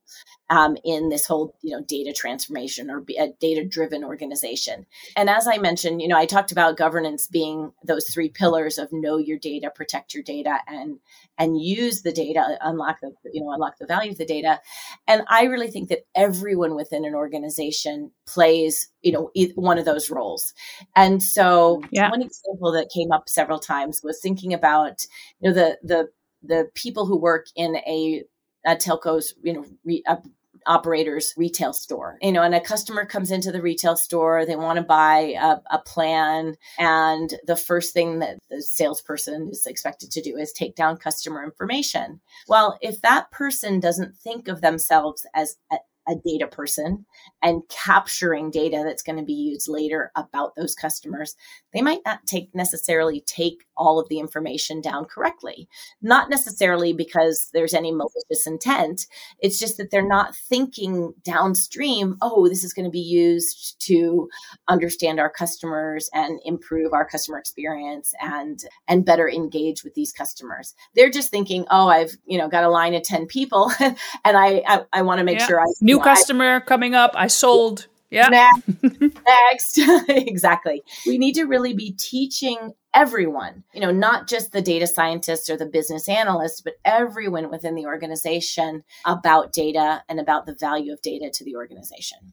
um, 0.50 0.76
in 0.84 1.08
this 1.08 1.26
whole 1.26 1.56
you 1.62 1.76
know 1.76 1.82
data 1.82 2.12
transformation 2.12 2.90
or 2.90 3.04
a 3.18 3.28
data 3.40 3.64
driven 3.64 4.04
organization. 4.04 4.86
And 5.16 5.30
as 5.30 5.46
i 5.46 5.58
mentioned 5.58 6.02
you 6.02 6.08
know 6.08 6.16
i 6.16 6.26
talked 6.26 6.52
about 6.52 6.76
governance 6.76 7.26
being 7.26 7.72
those 7.84 8.06
three 8.08 8.28
pillars 8.28 8.78
of 8.78 8.92
know 8.92 9.16
your 9.16 9.38
data 9.38 9.70
protect 9.74 10.14
your 10.14 10.22
data 10.22 10.58
and 10.66 10.98
and 11.38 11.60
use 11.60 12.02
the 12.02 12.12
data 12.12 12.58
unlock 12.60 13.00
the 13.00 13.12
you 13.32 13.42
know 13.42 13.52
unlock 13.52 13.78
the 13.78 13.86
value 13.86 14.10
of 14.10 14.18
the 14.18 14.26
data. 14.26 14.60
And 15.06 15.22
i 15.28 15.44
really 15.44 15.68
think 15.68 15.88
that 15.88 16.06
everyone 16.14 16.74
within 16.76 17.04
an 17.04 17.14
organization 17.14 18.10
plays 18.26 18.90
you 19.02 19.12
know 19.12 19.30
one 19.54 19.78
of 19.78 19.84
those 19.84 20.10
roles. 20.10 20.52
And 20.96 21.22
so 21.22 21.82
yeah. 21.90 22.10
one 22.10 22.22
example 22.22 22.72
that 22.72 22.90
came 22.92 23.12
up 23.12 23.28
several 23.28 23.58
times 23.58 24.00
was 24.02 24.20
thinking 24.20 24.52
about 24.52 25.04
you 25.40 25.48
know 25.48 25.54
the 25.54 25.78
the 25.82 26.08
the 26.46 26.68
people 26.74 27.06
who 27.06 27.16
work 27.16 27.46
in 27.56 27.76
a 27.76 28.24
a 28.64 28.76
telco's 28.76 29.34
you 29.42 29.52
know 29.52 29.64
re, 29.84 30.02
a 30.06 30.18
operator's 30.66 31.34
retail 31.36 31.72
store. 31.72 32.18
You 32.20 32.32
know, 32.32 32.42
and 32.42 32.54
a 32.54 32.60
customer 32.60 33.04
comes 33.04 33.30
into 33.30 33.52
the 33.52 33.62
retail 33.62 33.96
store, 33.96 34.44
they 34.44 34.56
want 34.56 34.76
to 34.76 34.82
buy 34.82 35.34
a, 35.40 35.56
a, 35.70 35.78
plan, 35.78 36.56
and 36.78 37.34
the 37.46 37.56
first 37.56 37.92
thing 37.92 38.20
that 38.20 38.38
the 38.50 38.62
salesperson 38.62 39.48
is 39.50 39.66
expected 39.66 40.10
to 40.12 40.22
do 40.22 40.36
is 40.36 40.52
take 40.52 40.74
down 40.74 40.96
customer 40.96 41.44
information. 41.44 42.20
Well, 42.48 42.78
if 42.80 43.00
that 43.02 43.30
person 43.30 43.80
doesn't 43.80 44.16
think 44.16 44.48
of 44.48 44.60
themselves 44.60 45.26
as 45.34 45.56
a, 45.70 45.76
a 46.06 46.14
data 46.16 46.46
person 46.46 47.06
and 47.42 47.62
capturing 47.68 48.50
data 48.50 48.82
that's 48.84 49.02
going 49.02 49.18
to 49.18 49.24
be 49.24 49.32
used 49.32 49.68
later 49.68 50.10
about 50.16 50.54
those 50.54 50.74
customers, 50.74 51.36
they 51.72 51.82
might 51.82 52.00
not 52.04 52.26
take 52.26 52.54
necessarily 52.54 53.20
take 53.20 53.64
all 53.76 53.98
of 53.98 54.08
the 54.08 54.18
information 54.18 54.80
down 54.80 55.04
correctly. 55.04 55.68
Not 56.02 56.30
necessarily 56.30 56.92
because 56.92 57.50
there's 57.52 57.74
any 57.74 57.92
malicious 57.92 58.46
intent. 58.46 59.06
It's 59.38 59.58
just 59.58 59.76
that 59.78 59.90
they're 59.90 60.06
not 60.06 60.34
thinking 60.34 61.14
downstream, 61.24 62.16
oh, 62.22 62.48
this 62.48 62.64
is 62.64 62.72
going 62.72 62.84
to 62.84 62.90
be 62.90 63.00
used 63.00 63.80
to 63.86 64.28
understand 64.68 65.20
our 65.20 65.30
customers 65.30 66.08
and 66.12 66.40
improve 66.44 66.92
our 66.92 67.04
customer 67.04 67.38
experience 67.38 68.12
and 68.20 68.64
and 68.88 69.04
better 69.04 69.28
engage 69.28 69.84
with 69.84 69.94
these 69.94 70.12
customers. 70.12 70.74
They're 70.94 71.10
just 71.10 71.30
thinking, 71.30 71.66
oh, 71.70 71.88
I've, 71.88 72.16
you 72.26 72.38
know, 72.38 72.48
got 72.48 72.64
a 72.64 72.68
line 72.68 72.94
of 72.94 73.02
10 73.02 73.26
people 73.26 73.72
and 73.80 73.96
I 74.24 74.62
I, 74.66 74.84
I 74.92 75.02
want 75.02 75.18
to 75.18 75.24
make 75.24 75.38
yeah. 75.38 75.46
sure 75.46 75.60
I 75.60 75.64
new 75.80 76.00
customer 76.00 76.56
I, 76.56 76.60
coming 76.60 76.94
up, 76.94 77.12
I 77.14 77.26
sold 77.26 77.88
yeah. 78.14 78.28
Next. 78.28 78.82
next. 79.26 79.78
exactly. 80.08 80.82
We 81.04 81.18
need 81.18 81.34
to 81.34 81.44
really 81.44 81.74
be 81.74 81.92
teaching 81.92 82.72
everyone, 82.94 83.64
you 83.74 83.80
know, 83.80 83.90
not 83.90 84.28
just 84.28 84.52
the 84.52 84.62
data 84.62 84.86
scientists 84.86 85.50
or 85.50 85.56
the 85.56 85.66
business 85.66 86.08
analysts, 86.08 86.60
but 86.60 86.74
everyone 86.84 87.50
within 87.50 87.74
the 87.74 87.86
organization 87.86 88.84
about 89.04 89.52
data 89.52 90.02
and 90.08 90.20
about 90.20 90.46
the 90.46 90.54
value 90.54 90.92
of 90.92 91.02
data 91.02 91.30
to 91.34 91.44
the 91.44 91.56
organization. 91.56 92.32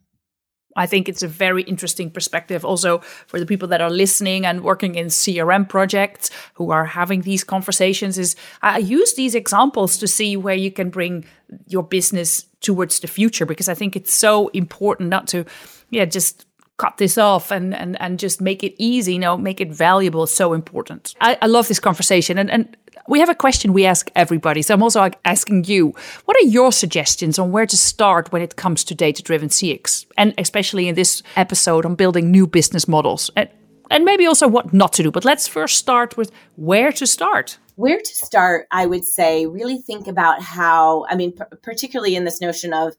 I 0.76 0.86
think 0.86 1.10
it's 1.10 1.24
a 1.24 1.28
very 1.28 1.64
interesting 1.64 2.10
perspective 2.10 2.64
also 2.64 3.00
for 3.28 3.40
the 3.40 3.46
people 3.46 3.68
that 3.70 3.82
are 3.82 3.90
listening 3.90 4.46
and 4.46 4.64
working 4.64 4.96
in 4.96 5.08
CRM 5.08 5.68
projects 5.68 6.30
who 6.54 6.72
are 6.72 6.86
having 6.86 7.22
these 7.22 7.44
conversations 7.44 8.18
is 8.18 8.36
I 8.62 8.78
use 8.78 9.14
these 9.16 9.36
examples 9.36 9.98
to 9.98 10.08
see 10.08 10.38
where 10.38 10.56
you 10.56 10.72
can 10.72 10.90
bring 10.90 11.26
your 11.68 11.84
business 11.84 12.46
towards 12.62 13.00
the 13.00 13.08
future 13.08 13.46
because 13.46 13.68
I 13.68 13.74
think 13.74 13.96
it's 13.96 14.14
so 14.14 14.48
important 14.50 15.10
not 15.10 15.28
to 15.30 15.46
yeah 15.90 16.06
just 16.06 16.46
cut 16.82 16.98
this 16.98 17.18
off 17.18 17.52
and 17.52 17.68
and 17.82 17.92
and 18.02 18.20
just 18.26 18.42
make 18.42 18.62
it 18.68 18.74
easy 18.78 19.14
you 19.14 19.20
know 19.20 19.38
make 19.38 19.60
it 19.66 19.72
valuable 19.72 20.26
so 20.28 20.54
important 20.54 21.16
I, 21.22 21.38
I 21.42 21.48
love 21.48 21.68
this 21.68 21.80
conversation 21.80 22.38
and 22.38 22.50
and 22.50 22.78
we 23.08 23.20
have 23.20 23.30
a 23.30 23.36
question 23.36 23.74
we 23.74 23.86
ask 23.86 24.10
everybody. 24.16 24.62
So 24.62 24.74
I'm 24.74 24.84
also 24.84 25.10
asking 25.26 25.66
you, 25.66 25.94
what 26.26 26.38
are 26.38 26.46
your 26.46 26.72
suggestions 26.72 27.40
on 27.40 27.52
where 27.52 27.66
to 27.66 27.78
start 27.78 28.32
when 28.32 28.42
it 28.42 28.56
comes 28.56 28.84
to 28.86 28.96
data 28.96 29.24
driven 29.24 29.50
CX? 29.50 30.06
And 30.18 30.34
especially 30.38 30.88
in 30.88 30.96
this 30.96 31.24
episode 31.36 31.86
on 31.86 31.96
building 31.96 32.32
new 32.32 32.48
business 32.48 32.88
models. 32.88 33.30
And, 33.36 33.50
and 33.90 34.06
maybe 34.06 34.26
also 34.26 34.48
what 34.48 34.74
not 34.74 34.94
to 34.94 35.04
do. 35.04 35.12
But 35.12 35.26
let's 35.26 35.48
first 35.48 35.78
start 35.78 36.16
with 36.16 36.32
where 36.56 36.92
to 36.94 37.06
start. 37.06 37.58
Where 37.76 38.00
to 38.00 38.16
start, 38.16 38.68
I 38.72 38.86
would 38.86 39.04
say, 39.04 39.46
really 39.46 39.80
think 39.80 40.08
about 40.08 40.42
how, 40.42 41.06
I 41.10 41.16
mean, 41.16 41.34
p- 41.34 41.58
particularly 41.62 42.16
in 42.16 42.26
this 42.26 42.40
notion 42.40 42.74
of 42.74 42.94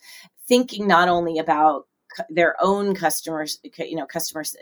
thinking 0.49 0.87
not 0.87 1.09
only 1.09 1.39
about 1.39 1.87
their 2.29 2.57
own 2.61 2.95
customers, 2.95 3.59
you 3.63 3.97
know, 3.97 4.07
customers 4.07 4.57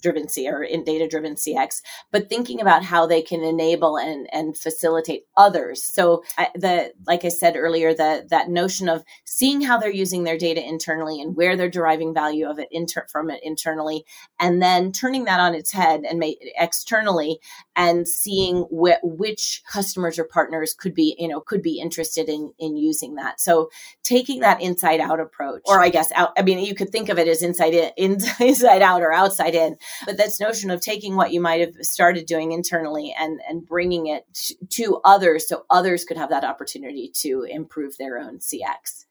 driven 0.00 0.28
C 0.28 0.48
or 0.48 0.62
in 0.62 0.84
data 0.84 1.08
driven 1.08 1.34
CX, 1.34 1.82
but 2.10 2.28
thinking 2.28 2.60
about 2.60 2.84
how 2.84 3.06
they 3.06 3.22
can 3.22 3.42
enable 3.42 3.96
and, 3.96 4.28
and 4.32 4.56
facilitate 4.56 5.24
others. 5.36 5.82
So 5.82 6.22
I, 6.36 6.48
the, 6.54 6.92
like 7.06 7.24
I 7.24 7.28
said 7.28 7.56
earlier, 7.56 7.94
the, 7.94 8.26
that 8.30 8.48
notion 8.48 8.88
of 8.88 9.04
seeing 9.24 9.60
how 9.60 9.78
they're 9.78 9.90
using 9.90 10.24
their 10.24 10.38
data 10.38 10.66
internally 10.66 11.20
and 11.20 11.36
where 11.36 11.56
they're 11.56 11.68
deriving 11.68 12.14
value 12.14 12.48
of 12.48 12.58
it 12.58 12.68
inter- 12.70 13.06
from 13.10 13.30
it 13.30 13.40
internally, 13.42 14.04
and 14.40 14.60
then 14.60 14.92
turning 14.92 15.24
that 15.24 15.40
on 15.40 15.54
its 15.54 15.72
head 15.72 16.02
and 16.08 16.18
make 16.18 16.38
externally 16.58 17.38
and 17.76 18.06
seeing 18.06 18.62
wh- 18.64 19.02
which 19.02 19.62
customers 19.70 20.18
or 20.18 20.24
partners 20.24 20.74
could 20.74 20.94
be, 20.94 21.16
you 21.18 21.28
know, 21.28 21.40
could 21.40 21.62
be 21.62 21.80
interested 21.80 22.28
in, 22.28 22.52
in 22.58 22.76
using 22.76 23.14
that. 23.14 23.40
So 23.40 23.70
taking 24.02 24.40
that 24.40 24.60
inside 24.60 25.00
out 25.00 25.20
approach, 25.20 25.62
or 25.66 25.80
I 25.80 25.88
guess 25.88 26.10
out, 26.12 26.32
I 26.36 26.42
mean, 26.42 26.58
you 26.58 26.74
could 26.74 26.90
think 26.90 27.08
of 27.08 27.18
it 27.18 27.28
as 27.28 27.42
inside 27.42 27.74
in, 27.96 28.18
inside 28.40 28.82
out 28.82 29.02
or 29.02 29.12
outside 29.12 29.54
in 29.54 29.76
But 30.06 30.16
this 30.16 30.40
notion 30.40 30.70
of 30.70 30.80
taking 30.80 31.16
what 31.16 31.32
you 31.32 31.40
might 31.40 31.60
have 31.60 31.74
started 31.82 32.26
doing 32.26 32.52
internally 32.52 33.14
and, 33.18 33.40
and 33.48 33.66
bringing 33.66 34.06
it 34.06 34.24
to 34.70 35.00
others 35.04 35.48
so 35.48 35.64
others 35.70 36.04
could 36.04 36.16
have 36.16 36.30
that 36.30 36.44
opportunity 36.44 37.10
to 37.20 37.46
improve 37.48 37.96
their 37.96 38.18
own 38.18 38.38
CX. 38.38 39.04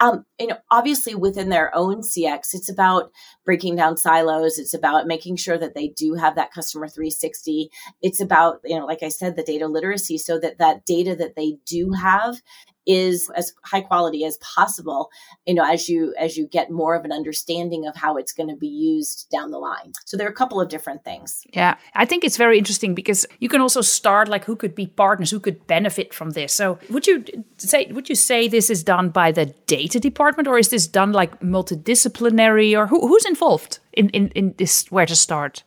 Um, 0.00 0.24
you 0.38 0.48
know, 0.48 0.56
obviously 0.70 1.14
within 1.14 1.48
their 1.48 1.74
own 1.74 2.02
CX, 2.02 2.54
it's 2.54 2.68
about 2.68 3.12
breaking 3.44 3.76
down 3.76 3.96
silos. 3.96 4.58
It's 4.58 4.74
about 4.74 5.06
making 5.06 5.36
sure 5.36 5.58
that 5.58 5.74
they 5.74 5.88
do 5.88 6.14
have 6.14 6.34
that 6.34 6.52
customer 6.52 6.88
360. 6.88 7.70
It's 8.02 8.20
about, 8.20 8.60
you 8.64 8.78
know, 8.78 8.86
like 8.86 9.02
I 9.02 9.08
said, 9.08 9.36
the 9.36 9.42
data 9.42 9.68
literacy 9.68 10.18
so 10.18 10.38
that 10.40 10.58
that 10.58 10.84
data 10.84 11.14
that 11.16 11.36
they 11.36 11.58
do 11.66 11.92
have 11.92 12.40
is 12.86 13.30
as 13.36 13.52
high 13.64 13.80
quality 13.80 14.24
as 14.24 14.38
possible 14.38 15.10
you 15.46 15.54
know 15.54 15.64
as 15.64 15.88
you 15.88 16.14
as 16.18 16.36
you 16.36 16.46
get 16.46 16.70
more 16.70 16.94
of 16.94 17.04
an 17.04 17.12
understanding 17.12 17.86
of 17.86 17.96
how 17.96 18.16
it's 18.16 18.32
going 18.32 18.48
to 18.48 18.56
be 18.56 18.68
used 18.68 19.28
down 19.30 19.50
the 19.50 19.58
line. 19.58 19.92
So 20.04 20.16
there 20.16 20.26
are 20.26 20.30
a 20.30 20.34
couple 20.34 20.60
of 20.60 20.68
different 20.68 21.04
things. 21.04 21.42
Yeah 21.52 21.76
i 21.94 22.04
think 22.04 22.24
it's 22.24 22.36
very 22.36 22.58
interesting 22.58 22.94
because 22.94 23.26
you 23.38 23.48
can 23.48 23.60
also 23.60 23.80
start 23.80 24.28
like 24.28 24.44
who 24.44 24.56
could 24.56 24.74
be 24.74 24.86
partners 24.86 25.30
who 25.30 25.40
could 25.40 25.66
benefit 25.66 26.14
from 26.14 26.30
this. 26.30 26.52
So 26.52 26.78
would 26.90 27.06
you 27.06 27.24
say 27.58 27.86
would 27.90 28.08
you 28.08 28.14
say 28.14 28.48
this 28.48 28.70
is 28.70 28.82
done 28.82 29.10
by 29.10 29.32
the 29.32 29.46
data 29.66 30.00
department 30.00 30.48
or 30.48 30.58
is 30.58 30.68
this 30.68 30.86
done 30.86 31.12
like 31.12 31.40
multidisciplinary 31.40 32.76
or 32.76 32.86
who, 32.86 33.06
who's 33.06 33.26
involved 33.26 33.78
in, 33.92 34.10
in 34.10 34.28
in 34.28 34.54
this 34.58 34.90
where 34.90 35.06
to 35.06 35.16
start 35.16 35.62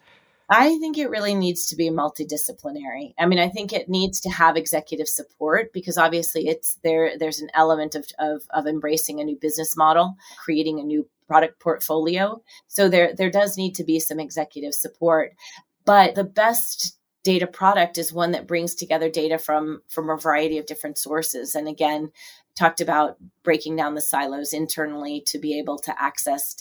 I 0.49 0.77
think 0.79 0.97
it 0.97 1.09
really 1.09 1.33
needs 1.33 1.67
to 1.67 1.75
be 1.75 1.89
multidisciplinary. 1.89 3.13
I 3.17 3.25
mean, 3.25 3.39
I 3.39 3.49
think 3.49 3.71
it 3.71 3.89
needs 3.89 4.19
to 4.21 4.29
have 4.29 4.57
executive 4.57 5.07
support 5.07 5.71
because 5.73 5.97
obviously 5.97 6.47
it's 6.47 6.77
there 6.83 7.17
there's 7.17 7.39
an 7.39 7.49
element 7.53 7.95
of, 7.95 8.05
of, 8.19 8.43
of 8.49 8.67
embracing 8.67 9.19
a 9.19 9.23
new 9.23 9.37
business 9.37 9.77
model, 9.77 10.15
creating 10.37 10.79
a 10.79 10.83
new 10.83 11.07
product 11.27 11.59
portfolio. 11.59 12.41
So 12.67 12.89
there 12.89 13.13
there 13.15 13.31
does 13.31 13.57
need 13.57 13.75
to 13.75 13.83
be 13.83 13.99
some 13.99 14.19
executive 14.19 14.73
support. 14.73 15.33
But 15.85 16.15
the 16.15 16.23
best 16.23 16.97
data 17.23 17.47
product 17.47 17.97
is 17.97 18.11
one 18.11 18.31
that 18.31 18.47
brings 18.47 18.75
together 18.75 19.09
data 19.09 19.37
from 19.37 19.81
from 19.87 20.09
a 20.09 20.17
variety 20.17 20.57
of 20.57 20.65
different 20.65 20.97
sources 20.97 21.55
and 21.55 21.67
again 21.67 22.11
talked 22.55 22.81
about 22.81 23.17
breaking 23.43 23.75
down 23.75 23.95
the 23.95 24.01
silos 24.01 24.53
internally 24.53 25.23
to 25.25 25.39
be 25.39 25.57
able 25.57 25.77
to 25.79 26.01
access 26.01 26.55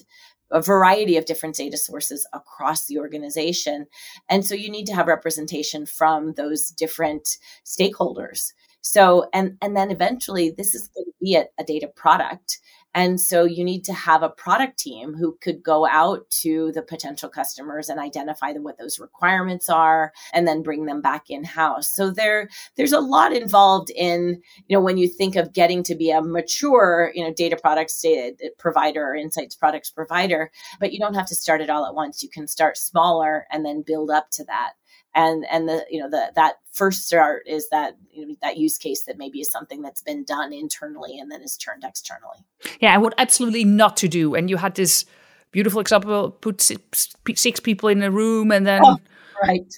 a 0.52 0.60
variety 0.60 1.16
of 1.16 1.24
different 1.24 1.56
data 1.56 1.76
sources 1.76 2.26
across 2.32 2.86
the 2.86 2.98
organization. 2.98 3.86
And 4.28 4.44
so 4.46 4.54
you 4.54 4.70
need 4.70 4.86
to 4.86 4.94
have 4.94 5.06
representation 5.06 5.86
from 5.86 6.34
those 6.34 6.68
different 6.70 7.36
stakeholders. 7.64 8.52
So, 8.82 9.28
and, 9.32 9.56
and 9.62 9.76
then 9.76 9.90
eventually 9.90 10.50
this 10.50 10.74
is 10.74 10.88
going 10.88 11.06
to 11.06 11.12
be 11.20 11.36
a, 11.36 11.46
a 11.58 11.64
data 11.64 11.88
product. 11.94 12.58
And 12.94 13.20
so 13.20 13.44
you 13.44 13.64
need 13.64 13.84
to 13.84 13.92
have 13.92 14.22
a 14.22 14.28
product 14.28 14.78
team 14.78 15.14
who 15.14 15.38
could 15.40 15.62
go 15.62 15.86
out 15.86 16.28
to 16.42 16.72
the 16.72 16.82
potential 16.82 17.28
customers 17.28 17.88
and 17.88 17.98
identify 17.98 18.52
what 18.52 18.78
those 18.78 18.98
requirements 18.98 19.70
are 19.70 20.12
and 20.32 20.46
then 20.46 20.62
bring 20.62 20.84
them 20.86 21.00
back 21.00 21.30
in 21.30 21.44
house. 21.44 21.88
So 21.88 22.10
there 22.10 22.48
there's 22.76 22.92
a 22.92 23.00
lot 23.00 23.32
involved 23.32 23.90
in, 23.90 24.42
you 24.68 24.76
know, 24.76 24.82
when 24.82 24.98
you 24.98 25.08
think 25.08 25.36
of 25.36 25.52
getting 25.52 25.82
to 25.84 25.94
be 25.94 26.10
a 26.10 26.20
mature, 26.22 27.10
you 27.14 27.24
know, 27.24 27.32
data 27.32 27.56
products 27.56 28.00
data 28.00 28.50
provider 28.58 29.04
or 29.04 29.14
insights 29.14 29.54
products 29.54 29.90
provider, 29.90 30.50
but 30.78 30.92
you 30.92 30.98
don't 30.98 31.14
have 31.14 31.26
to 31.26 31.34
start 31.34 31.60
it 31.60 31.70
all 31.70 31.86
at 31.86 31.94
once. 31.94 32.22
You 32.22 32.28
can 32.28 32.46
start 32.46 32.76
smaller 32.76 33.46
and 33.50 33.64
then 33.64 33.82
build 33.82 34.10
up 34.10 34.30
to 34.32 34.44
that 34.44 34.72
and 35.14 35.44
and 35.50 35.68
the 35.68 35.84
you 35.90 36.00
know 36.00 36.08
the 36.08 36.32
that 36.34 36.56
first 36.72 37.06
start 37.06 37.42
is 37.46 37.68
that 37.70 37.96
you 38.12 38.26
know, 38.26 38.34
that 38.42 38.56
use 38.56 38.78
case 38.78 39.02
that 39.04 39.18
maybe 39.18 39.40
is 39.40 39.50
something 39.50 39.82
that's 39.82 40.02
been 40.02 40.24
done 40.24 40.52
internally 40.52 41.18
and 41.18 41.30
then 41.30 41.42
is 41.42 41.56
turned 41.56 41.84
externally. 41.84 42.44
Yeah 42.80 42.94
and 42.94 43.02
what 43.02 43.14
absolutely 43.18 43.64
not 43.64 43.96
to 43.98 44.08
do. 44.08 44.34
And 44.34 44.48
you 44.48 44.56
had 44.56 44.74
this 44.74 45.04
beautiful 45.50 45.80
example 45.80 46.30
put 46.30 46.60
six, 46.60 47.14
six 47.34 47.60
people 47.60 47.88
in 47.88 48.02
a 48.02 48.10
room 48.10 48.50
and 48.50 48.66
then 48.66 48.80
oh, 48.84 48.98
right. 49.42 49.74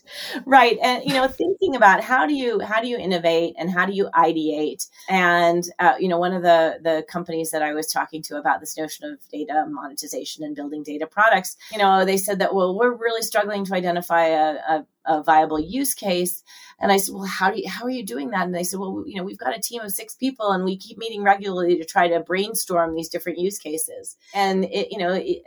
Right. 0.46 0.78
And 0.82 1.04
you 1.04 1.14
know 1.14 1.26
thinking 1.26 1.74
about 1.74 2.02
how 2.02 2.26
do 2.26 2.34
you 2.34 2.60
how 2.60 2.80
do 2.80 2.88
you 2.88 2.96
innovate 2.96 3.54
and 3.58 3.70
how 3.70 3.86
do 3.86 3.92
you 3.92 4.08
ideate? 4.14 4.88
And 5.08 5.64
uh, 5.78 5.94
you 5.98 6.08
know 6.08 6.18
one 6.18 6.32
of 6.32 6.42
the 6.42 6.78
the 6.82 7.04
companies 7.08 7.50
that 7.50 7.62
i 7.62 7.72
was 7.72 7.90
talking 7.92 8.22
to 8.22 8.36
about 8.36 8.60
this 8.60 8.76
notion 8.76 9.10
of 9.10 9.18
data 9.30 9.66
monetization 9.68 10.44
and 10.44 10.54
building 10.54 10.82
data 10.82 11.06
products 11.06 11.56
you 11.72 11.78
know 11.78 12.04
they 12.04 12.16
said 12.16 12.38
that 12.38 12.54
well 12.54 12.76
we're 12.78 12.94
really 12.94 13.22
struggling 13.22 13.64
to 13.64 13.74
identify 13.74 14.26
a, 14.26 14.54
a 14.68 14.86
a 15.06 15.22
viable 15.22 15.60
use 15.60 15.94
case. 15.94 16.42
And 16.80 16.90
I 16.90 16.96
said, 16.96 17.14
well, 17.14 17.24
how 17.24 17.50
do 17.50 17.60
you, 17.60 17.68
how 17.68 17.84
are 17.84 17.90
you 17.90 18.04
doing 18.04 18.30
that? 18.30 18.46
And 18.46 18.54
they 18.54 18.64
said, 18.64 18.80
well, 18.80 19.04
you 19.06 19.16
know, 19.16 19.22
we've 19.22 19.38
got 19.38 19.56
a 19.56 19.60
team 19.60 19.80
of 19.82 19.92
six 19.92 20.14
people 20.14 20.50
and 20.50 20.64
we 20.64 20.76
keep 20.76 20.98
meeting 20.98 21.22
regularly 21.22 21.76
to 21.78 21.84
try 21.84 22.08
to 22.08 22.20
brainstorm 22.20 22.94
these 22.94 23.08
different 23.08 23.38
use 23.38 23.58
cases. 23.58 24.16
And 24.34 24.64
it, 24.64 24.88
you 24.90 24.98
know, 24.98 25.12
it, 25.12 25.42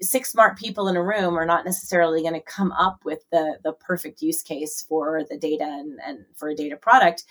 six 0.00 0.30
smart 0.30 0.58
people 0.58 0.88
in 0.88 0.96
a 0.96 1.02
room 1.02 1.38
are 1.38 1.46
not 1.46 1.64
necessarily 1.64 2.22
going 2.22 2.34
to 2.34 2.40
come 2.40 2.72
up 2.72 3.04
with 3.04 3.20
the 3.30 3.58
the 3.62 3.72
perfect 3.72 4.20
use 4.20 4.42
case 4.42 4.84
for 4.88 5.22
the 5.28 5.38
data 5.38 5.64
and, 5.64 5.98
and 6.04 6.24
for 6.34 6.48
a 6.48 6.56
data 6.56 6.76
product 6.76 7.24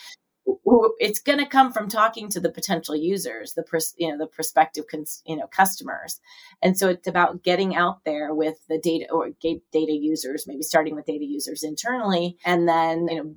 it's 1.00 1.20
going 1.20 1.40
to 1.40 1.46
come 1.46 1.72
from 1.72 1.90
talking 1.90 2.30
to 2.30 2.40
the 2.40 2.52
potential 2.52 2.96
users 2.96 3.54
the 3.54 3.64
pers- 3.64 3.96
you 3.98 4.10
know 4.10 4.18
the 4.18 4.28
prospective 4.28 4.86
cons- 4.88 5.22
you 5.26 5.36
know 5.36 5.48
customers. 5.48 6.20
And 6.62 6.78
so 6.78 6.90
it's 6.90 7.08
about 7.08 7.44
getting 7.44 7.76
out 7.76 8.00
there 8.06 8.34
with 8.34 8.58
the 8.70 8.80
data 8.80 9.12
or 9.12 9.30
data 9.42 9.92
users 9.92 10.48
maybe 10.48 10.64
starting 10.64 10.96
with 10.96 11.06
data 11.06 11.26
users 11.26 11.64
internally 11.64 12.38
and 12.46 12.68
then 12.68 13.08
you 13.08 13.16
know 13.16 13.36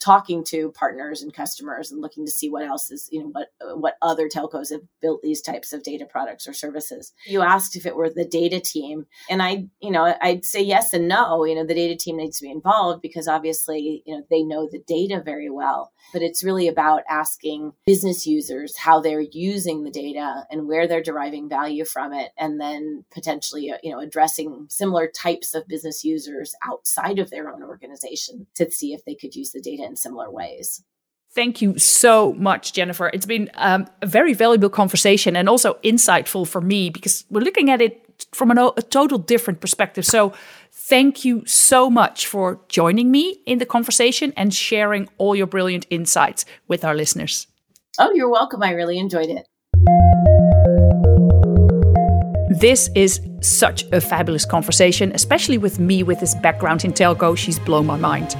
talking 0.00 0.44
to 0.44 0.70
partners 0.72 1.22
and 1.22 1.32
customers 1.32 1.90
and 1.90 2.00
looking 2.00 2.24
to 2.24 2.30
see 2.30 2.48
what 2.48 2.64
else 2.64 2.90
is 2.90 3.08
you 3.10 3.20
know 3.20 3.28
what 3.28 3.48
what 3.76 3.94
other 4.02 4.28
telcos 4.28 4.70
have 4.70 4.82
built 5.00 5.20
these 5.22 5.42
types 5.42 5.72
of 5.72 5.82
data 5.82 6.06
products 6.06 6.46
or 6.46 6.52
services. 6.52 7.12
You 7.26 7.42
asked 7.42 7.76
if 7.76 7.86
it 7.86 7.96
were 7.96 8.10
the 8.10 8.24
data 8.24 8.60
team 8.60 9.06
and 9.28 9.42
i 9.42 9.66
you 9.80 9.90
know 9.90 10.14
i'd 10.22 10.44
say 10.44 10.62
yes 10.62 10.92
and 10.92 11.08
no. 11.08 11.44
You 11.44 11.54
know 11.54 11.66
the 11.66 11.74
data 11.74 11.96
team 11.96 12.16
needs 12.16 12.38
to 12.38 12.44
be 12.44 12.50
involved 12.50 13.02
because 13.02 13.28
obviously 13.28 14.02
you 14.06 14.16
know 14.16 14.24
they 14.30 14.42
know 14.42 14.68
the 14.70 14.82
data 14.86 15.22
very 15.24 15.50
well. 15.50 15.92
But 16.12 16.22
it's 16.22 16.44
really 16.44 16.68
about 16.68 17.02
asking 17.10 17.72
business 17.84 18.26
users 18.26 18.76
how 18.76 19.00
they're 19.00 19.20
using 19.20 19.82
the 19.82 19.90
data 19.90 20.46
and 20.50 20.68
where 20.68 20.86
they're 20.86 21.02
deriving 21.02 21.48
value 21.48 21.84
from 21.84 22.12
it 22.12 22.30
and 22.38 22.60
then 22.60 23.04
potentially 23.12 23.70
uh, 23.70 23.78
you 23.82 23.90
know 23.90 24.00
addressing 24.00 24.66
similar 24.70 25.08
types 25.08 25.54
of 25.54 25.66
business 25.68 26.04
users 26.04 26.54
outside 26.62 27.18
of 27.18 27.30
their 27.30 27.52
own 27.52 27.62
organization 27.62 28.46
to 28.54 28.70
see 28.70 28.92
if 28.92 29.04
they 29.04 29.14
could 29.14 29.34
use 29.34 29.50
the 29.52 29.60
data 29.66 29.84
in 29.84 29.96
similar 29.96 30.30
ways 30.30 30.82
Thank 31.34 31.60
you 31.60 31.78
so 31.78 32.32
much, 32.32 32.72
Jennifer. 32.72 33.10
It's 33.12 33.26
been 33.26 33.50
um, 33.56 33.86
a 34.00 34.06
very 34.06 34.32
valuable 34.32 34.70
conversation 34.70 35.36
and 35.36 35.50
also 35.50 35.74
insightful 35.84 36.48
for 36.48 36.62
me 36.62 36.88
because 36.88 37.26
we're 37.28 37.42
looking 37.42 37.68
at 37.68 37.82
it 37.82 38.26
from 38.32 38.50
an, 38.50 38.56
a 38.56 38.80
total 38.80 39.18
different 39.18 39.60
perspective. 39.60 40.06
So, 40.06 40.32
Thank 40.88 41.24
you 41.24 41.44
so 41.46 41.90
much 41.90 42.28
for 42.28 42.60
joining 42.68 43.10
me 43.10 43.40
in 43.44 43.58
the 43.58 43.66
conversation 43.66 44.32
and 44.36 44.54
sharing 44.54 45.08
all 45.18 45.34
your 45.34 45.48
brilliant 45.48 45.84
insights 45.90 46.44
with 46.68 46.84
our 46.84 46.94
listeners. 46.94 47.48
Oh, 47.98 48.12
you're 48.12 48.30
welcome. 48.30 48.62
I 48.62 48.70
really 48.70 48.96
enjoyed 48.96 49.28
it. 49.28 49.48
This 52.60 52.88
is 52.94 53.20
such 53.40 53.82
a 53.90 54.00
fabulous 54.00 54.44
conversation, 54.44 55.10
especially 55.12 55.58
with 55.58 55.80
me 55.80 56.04
with 56.04 56.20
this 56.20 56.36
background 56.36 56.84
in 56.84 56.92
telco. 56.92 57.36
She's 57.36 57.58
blown 57.58 57.86
my 57.86 57.96
mind. 57.96 58.36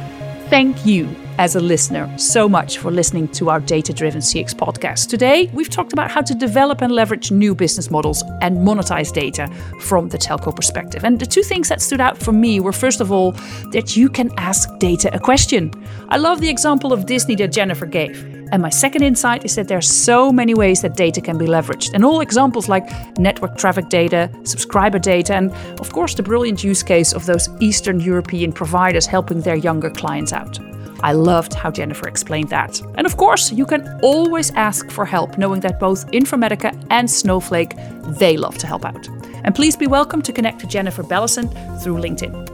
Thank 0.49 0.87
you, 0.87 1.09
as 1.39 1.57
a 1.57 1.61
listener, 1.61 2.17
so 2.17 2.49
much 2.49 2.79
for 2.79 2.93
listening 2.93 3.27
to 3.31 3.51
our 3.51 3.59
Data 3.59 3.93
Driven 3.93 4.21
CX 4.21 4.55
podcast. 4.55 5.09
Today, 5.09 5.51
we've 5.53 5.69
talked 5.69 5.93
about 5.93 6.09
how 6.09 6.21
to 6.21 6.37
develop 6.37 6.83
and 6.83 6.93
leverage 6.93 7.33
new 7.33 7.53
business 7.53 7.91
models 7.91 8.23
and 8.43 8.59
monetize 8.59 9.13
data 9.13 9.49
from 9.81 10.09
the 10.09 10.19
telco 10.19 10.55
perspective. 10.55 11.05
And 11.05 11.19
the 11.19 11.27
two 11.27 11.43
things 11.43 11.69
that 11.69 11.83
stood 11.83 12.01
out 12.01 12.17
for 12.17 12.31
me 12.31 12.61
were 12.61 12.73
first 12.73 13.01
of 13.01 13.11
all, 13.11 13.33
that 13.73 13.97
you 13.97 14.09
can 14.09 14.31
ask 14.37 14.69
data 14.79 15.13
a 15.13 15.19
question. 15.19 15.73
I 16.11 16.17
love 16.17 16.41
the 16.41 16.49
example 16.49 16.93
of 16.93 17.07
Disney 17.07 17.35
that 17.35 17.51
Jennifer 17.51 17.85
gave. 17.85 18.36
And 18.53 18.63
my 18.63 18.71
second 18.71 19.03
insight 19.03 19.45
is 19.45 19.57
that 19.57 19.67
there 19.69 19.79
are 19.79 19.83
so 19.83 20.31
many 20.31 20.55
ways 20.55 20.81
that 20.83 20.95
data 20.97 21.21
can 21.21 21.37
be 21.37 21.47
leveraged. 21.47 21.95
And 21.95 22.05
all 22.05 22.21
examples 22.21 22.69
like 22.69 22.89
network 23.19 23.59
traffic 23.59 23.89
data, 23.89 24.31
subscriber 24.45 25.01
data, 25.01 25.35
and 25.35 25.51
of 25.81 25.93
course 25.93 26.15
the 26.15 26.23
brilliant 26.23 26.63
use 26.63 26.81
case 26.83 27.13
of 27.13 27.27
those 27.27 27.49
Eastern 27.61 27.99
European 28.01 28.53
providers 28.53 29.07
helping 29.07 29.41
their 29.41 29.57
younger 29.57 29.91
clients 29.91 30.33
out. 30.33 30.61
I 31.03 31.13
loved 31.13 31.55
how 31.55 31.71
Jennifer 31.71 32.09
explained 32.09 32.49
that. 32.51 32.81
And 32.97 33.07
of 33.07 33.17
course, 33.17 33.51
you 33.53 33.67
can 33.67 33.87
always 34.03 34.51
ask 34.53 34.91
for 34.91 35.05
help, 35.05 35.37
knowing 35.37 35.61
that 35.61 35.79
both 35.79 36.11
Informatica 36.13 36.73
and 36.91 37.11
Snowflake, 37.11 37.77
they 38.19 38.39
love 38.39 38.57
to 38.59 38.67
help 38.67 38.85
out. 38.85 39.09
And 39.45 39.55
please 39.55 39.77
be 39.77 39.87
welcome 39.87 40.23
to 40.23 40.33
connect 40.33 40.61
to 40.61 40.67
Jennifer 40.67 41.03
Belissent 41.03 41.53
through 41.83 41.99
LinkedIn. 41.99 42.47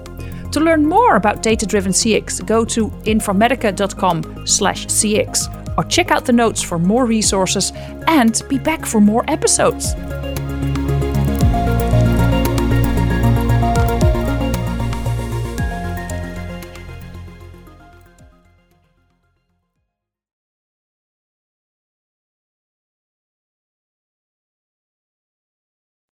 To 0.50 0.60
learn 0.60 0.84
more 0.84 1.14
about 1.16 1.42
data-driven 1.42 1.92
CX, 1.92 2.40
go 2.44 2.64
to 2.64 2.90
informatica.com/cx 3.04 5.61
or 5.76 5.84
check 5.84 6.10
out 6.10 6.24
the 6.24 6.32
notes 6.32 6.62
for 6.62 6.78
more 6.78 7.06
resources 7.06 7.72
and 8.06 8.42
be 8.48 8.58
back 8.58 8.84
for 8.84 9.00
more 9.00 9.24
episodes. 9.28 9.94